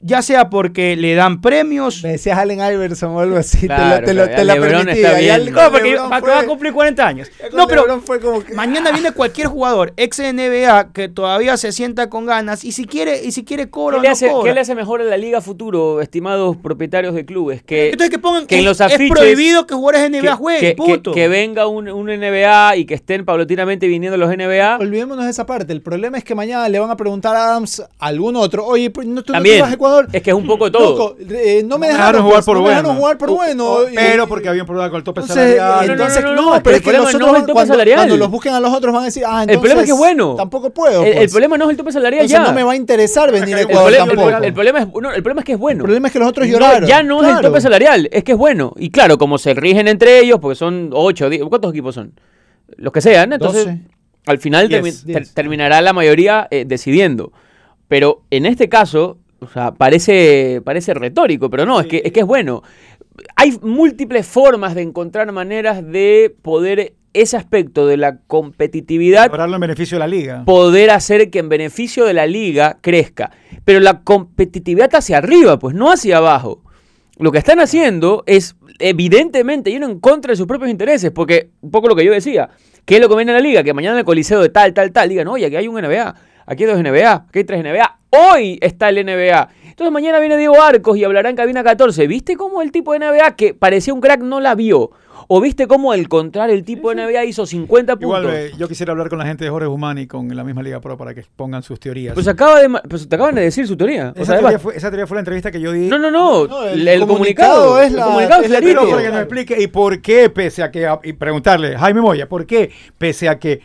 [0.00, 2.02] Ya sea porque le dan premios.
[2.02, 3.66] Me decías Allen Iverson o algo así.
[3.66, 5.22] Claro, te lo, te lo, claro, te la permitía.
[5.22, 7.28] Y al- No, porque fue- va a cumplir 40 años.
[7.52, 12.08] No, pero fue como que- mañana viene cualquier jugador ex NBA que todavía se sienta
[12.10, 14.50] con ganas y si quiere y si quiere cobra ¿Qué o le, no hace, cobra.
[14.50, 17.62] qué le hace mejor a la liga futuro, estimados propietarios de clubes?
[17.62, 20.30] Que, Entonces que pongan que en es- los es afiches- prohibido que jugadores de NBA
[20.32, 21.12] que, jueguen, que- que- punto.
[21.12, 24.78] que venga un, un NBA y que estén paulatinamente viniendo los NBA.
[24.78, 25.72] Olvidémonos de esa parte.
[25.72, 28.64] El problema es que mañana le van a preguntar a Adams a algún otro.
[28.66, 29.60] Oye, ¿tú no tú no te También.
[29.62, 30.08] vas a Ecuador?
[30.12, 30.90] Es que es un poco todo.
[30.98, 32.68] Loco, eh, no me dejaron, jugar por bueno.
[32.76, 33.88] dejaron jugar por bueno.
[33.90, 35.86] y- Pero porque había un problema con el tope Entonces, salarial.
[35.86, 37.40] no, entonces, no, no, no, no, pero el es que problema los no otros es
[37.40, 37.96] el tope cuando, salarial.
[37.98, 39.92] cuando los busquen a los otros van a decir, ah, entonces el problema es que
[39.92, 40.34] es bueno.
[40.36, 41.02] Tampoco puedo.
[41.02, 41.30] El, el pues.
[41.32, 42.50] problema no es el tope salarial Entonces ya.
[42.52, 44.28] no me va a interesar venir a Ecuador tampoco.
[44.30, 45.78] el problema es, no, el problema es que es bueno.
[45.78, 46.88] El problema es que los otros No, lloraron.
[46.88, 48.72] ya no es el tope salarial, es que es bueno.
[48.76, 52.12] Y claro, como se rigen entre ellos, porque son 8, ¿cuántos equipos son?
[52.76, 53.78] Los que sean, entonces 12.
[54.26, 57.32] al final termi- ter- terminará la mayoría eh, decidiendo.
[57.88, 62.20] Pero en este caso, o sea, parece, parece retórico, pero no, es, que, es que
[62.20, 62.62] es bueno.
[63.34, 69.60] Hay múltiples formas de encontrar maneras de poder ese aspecto de la competitividad Lograrlo en
[69.62, 70.44] beneficio de la liga.
[70.44, 73.30] poder hacer que en beneficio de la liga crezca.
[73.64, 76.62] Pero la competitividad hacia arriba, pues no hacia abajo.
[77.18, 81.70] Lo que están haciendo es evidentemente yendo en contra de sus propios intereses, porque un
[81.70, 82.50] poco lo que yo decía,
[82.84, 83.62] ¿qué es lo que viene a la liga?
[83.62, 86.14] Que mañana en el coliseo de tal, tal, tal, digan, oye, aquí hay un NBA,
[86.46, 87.98] aquí hay dos NBA, aquí hay tres NBA,
[88.32, 89.48] hoy está el NBA.
[89.68, 92.06] Entonces mañana viene Diego Arcos y hablará en cabina 14.
[92.06, 94.90] ¿Viste cómo el tipo de NBA que parecía un crack no la vio?
[95.28, 98.22] ¿O viste cómo al contrario el tipo de NBA hizo 50 puntos?
[98.22, 100.80] Igual, eh, yo quisiera hablar con la gente de Jorge Humani con la misma Liga
[100.80, 102.14] Pro para que pongan sus teorías.
[102.14, 104.12] Pues acaba de pues te acaban de decir su teoría.
[104.16, 105.88] O esa, sea, teoría además- fue, esa teoría fue la entrevista que yo di.
[105.88, 106.46] no, no, no.
[106.46, 109.20] No, el, el el comunicado comunicado, es el la- comunicado es la para que nos
[109.20, 113.38] explique y por qué, pese a que, y preguntarle, Jaime Moya, ¿por qué, pese a
[113.40, 113.60] que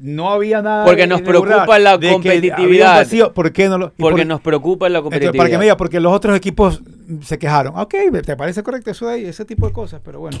[0.00, 2.96] no había nada Porque nos preocupa la competitividad.
[2.96, 3.92] vacío, ¿por qué no lo?
[3.94, 5.38] Porque por- nos preocupa la Entonces, competitividad.
[5.38, 6.82] para que me diga, porque los otros equipos
[7.22, 7.76] se quejaron.
[7.76, 9.24] Ok, ¿te parece correcto eso de ahí?
[9.24, 10.38] Ese tipo de cosas, pero bueno.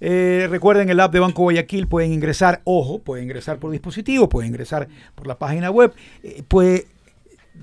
[0.00, 4.50] Eh, recuerden el app de Banco Guayaquil, pueden ingresar, ojo, pueden ingresar por dispositivo, pueden
[4.50, 5.92] ingresar por la página web,
[6.22, 6.86] eh, puede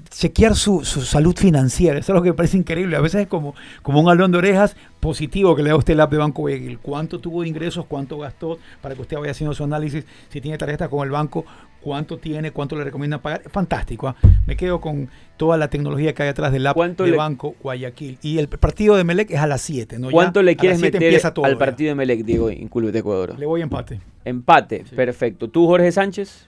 [0.09, 1.99] chequear su, su salud financiera.
[1.99, 2.95] Eso es lo que me parece increíble.
[2.95, 5.93] A veces es como, como un alón de orejas positivo que le da a usted
[5.93, 6.79] el app de Banco Guayaquil.
[6.79, 7.85] ¿Cuánto tuvo de ingresos?
[7.85, 8.57] ¿Cuánto gastó?
[8.81, 10.05] Para que usted vaya haciendo su análisis.
[10.29, 11.45] Si tiene tarjeta con el banco,
[11.81, 12.51] ¿cuánto tiene?
[12.51, 13.43] ¿Cuánto le recomiendan pagar?
[13.49, 14.07] Fantástico.
[14.07, 14.15] ¿ah?
[14.47, 17.55] Me quedo con toda la tecnología que hay atrás del app ¿Cuánto de le- Banco
[17.61, 18.17] Guayaquil.
[18.21, 19.99] Y el partido de Melec es a las 7.
[19.99, 20.09] ¿no?
[20.11, 21.59] ¿Cuánto le quieres 7 meter todo al ya.
[21.59, 23.37] partido de Melec, Diego, en Club de Ecuador?
[23.37, 23.99] Le voy a empate.
[24.23, 25.49] Empate, perfecto.
[25.49, 26.47] ¿Tú, Jorge Sánchez?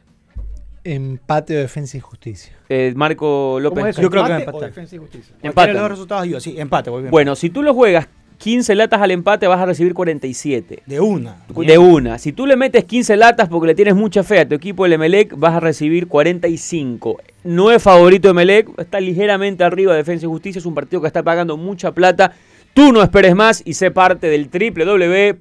[0.90, 2.54] Empate de defensa y justicia.
[2.70, 3.76] Eh, Marco López.
[3.76, 4.02] ¿Cómo es eso?
[4.02, 5.36] Yo creo que va a ¿Empate o defensa y justicia?
[5.42, 6.90] De los resultados yo, sí, empate.
[6.90, 7.12] voy bien.
[7.12, 8.08] Bueno, si tú lo juegas
[8.38, 10.84] 15 latas al empate, vas a recibir 47.
[10.86, 11.44] de una.
[11.50, 12.18] De una.
[12.20, 14.94] Si tú le metes 15 latas porque le tienes mucha fe a tu equipo del
[14.94, 17.20] Emelec, vas a recibir 45.
[17.44, 21.02] No es favorito de Emelec, está ligeramente arriba de Defensa y Justicia, es un partido
[21.02, 22.32] que está pagando mucha plata.
[22.74, 24.50] Tú no esperes más y sé parte del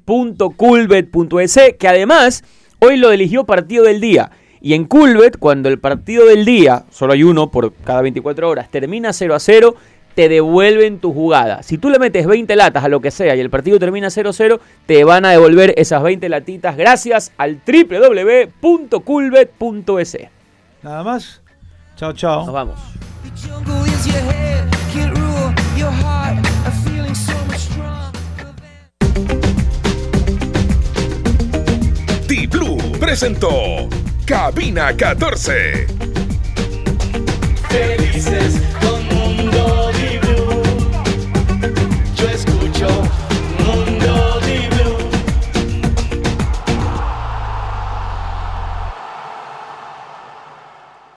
[0.07, 2.43] www.culbet.es, que además
[2.81, 4.33] hoy lo eligió partido del día.
[4.61, 8.71] Y en Culbet, cuando el partido del día, solo hay uno por cada 24 horas,
[8.71, 9.77] termina 0 a 0,
[10.17, 11.63] te devuelven tu jugada.
[11.63, 14.59] Si tú le metes 20 latas a lo que sea y el partido termina 0-0,
[14.87, 20.19] te van a devolver esas 20 latitas gracias al www.culbet.es.
[20.83, 21.43] Nada más.
[21.97, 22.47] Chao, chao.
[22.47, 22.81] Nos vamos.
[26.03, 26.35] A.
[32.27, 33.89] T-Blue presentó
[34.27, 35.87] Cabina 14.
[37.69, 38.61] Felices